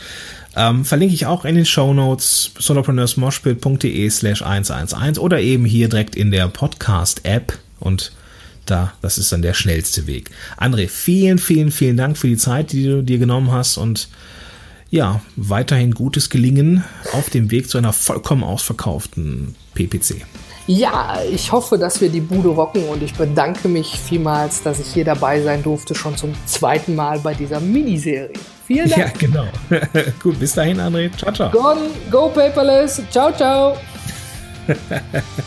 Ähm, 0.54 0.84
verlinke 0.84 1.14
ich 1.14 1.26
auch 1.26 1.44
in 1.44 1.54
den 1.54 1.64
Show 1.64 1.94
Notes 1.94 2.52
solopreneursmoshpit.de 2.58 4.10
slash 4.10 4.42
111 4.42 5.18
oder 5.18 5.40
eben 5.40 5.64
hier 5.64 5.88
direkt 5.88 6.14
in 6.14 6.30
der 6.30 6.48
Podcast-App 6.48 7.58
und 7.80 8.12
da, 8.66 8.92
das 9.00 9.18
ist 9.18 9.32
dann 9.32 9.42
der 9.42 9.54
schnellste 9.54 10.06
Weg. 10.06 10.30
André, 10.58 10.88
vielen, 10.88 11.38
vielen, 11.38 11.72
vielen 11.72 11.96
Dank 11.96 12.16
für 12.16 12.28
die 12.28 12.36
Zeit, 12.36 12.72
die 12.72 12.84
du 12.84 13.02
dir 13.02 13.18
genommen 13.18 13.50
hast 13.50 13.76
und 13.76 14.08
ja, 14.90 15.22
weiterhin 15.36 15.92
gutes 15.92 16.28
Gelingen 16.28 16.84
auf 17.12 17.30
dem 17.30 17.50
Weg 17.50 17.70
zu 17.70 17.78
einer 17.78 17.94
vollkommen 17.94 18.44
ausverkauften 18.44 19.54
PPC. 19.74 20.16
Ja, 20.66 21.18
ich 21.32 21.50
hoffe, 21.50 21.78
dass 21.78 22.00
wir 22.00 22.10
die 22.10 22.20
Bude 22.20 22.50
rocken 22.50 22.84
und 22.84 23.02
ich 23.02 23.14
bedanke 23.14 23.68
mich 23.68 23.98
vielmals, 23.98 24.62
dass 24.62 24.78
ich 24.78 24.88
hier 24.88 25.04
dabei 25.04 25.40
sein 25.42 25.62
durfte, 25.62 25.94
schon 25.94 26.16
zum 26.16 26.34
zweiten 26.44 26.94
Mal 26.94 27.18
bei 27.18 27.34
dieser 27.34 27.58
Miniserie. 27.58 28.32
Vielen 28.66 28.88
Dank. 28.88 29.20
Ja, 29.20 29.26
genau. 29.26 29.46
Gut, 30.22 30.38
bis 30.38 30.54
dahin, 30.54 30.80
André. 30.80 31.10
Ciao, 31.16 31.32
ciao. 31.32 31.50
Go, 31.50 31.76
go 32.10 32.28
paperless. 32.28 33.02
Ciao, 33.10 33.32
ciao. 33.32 33.76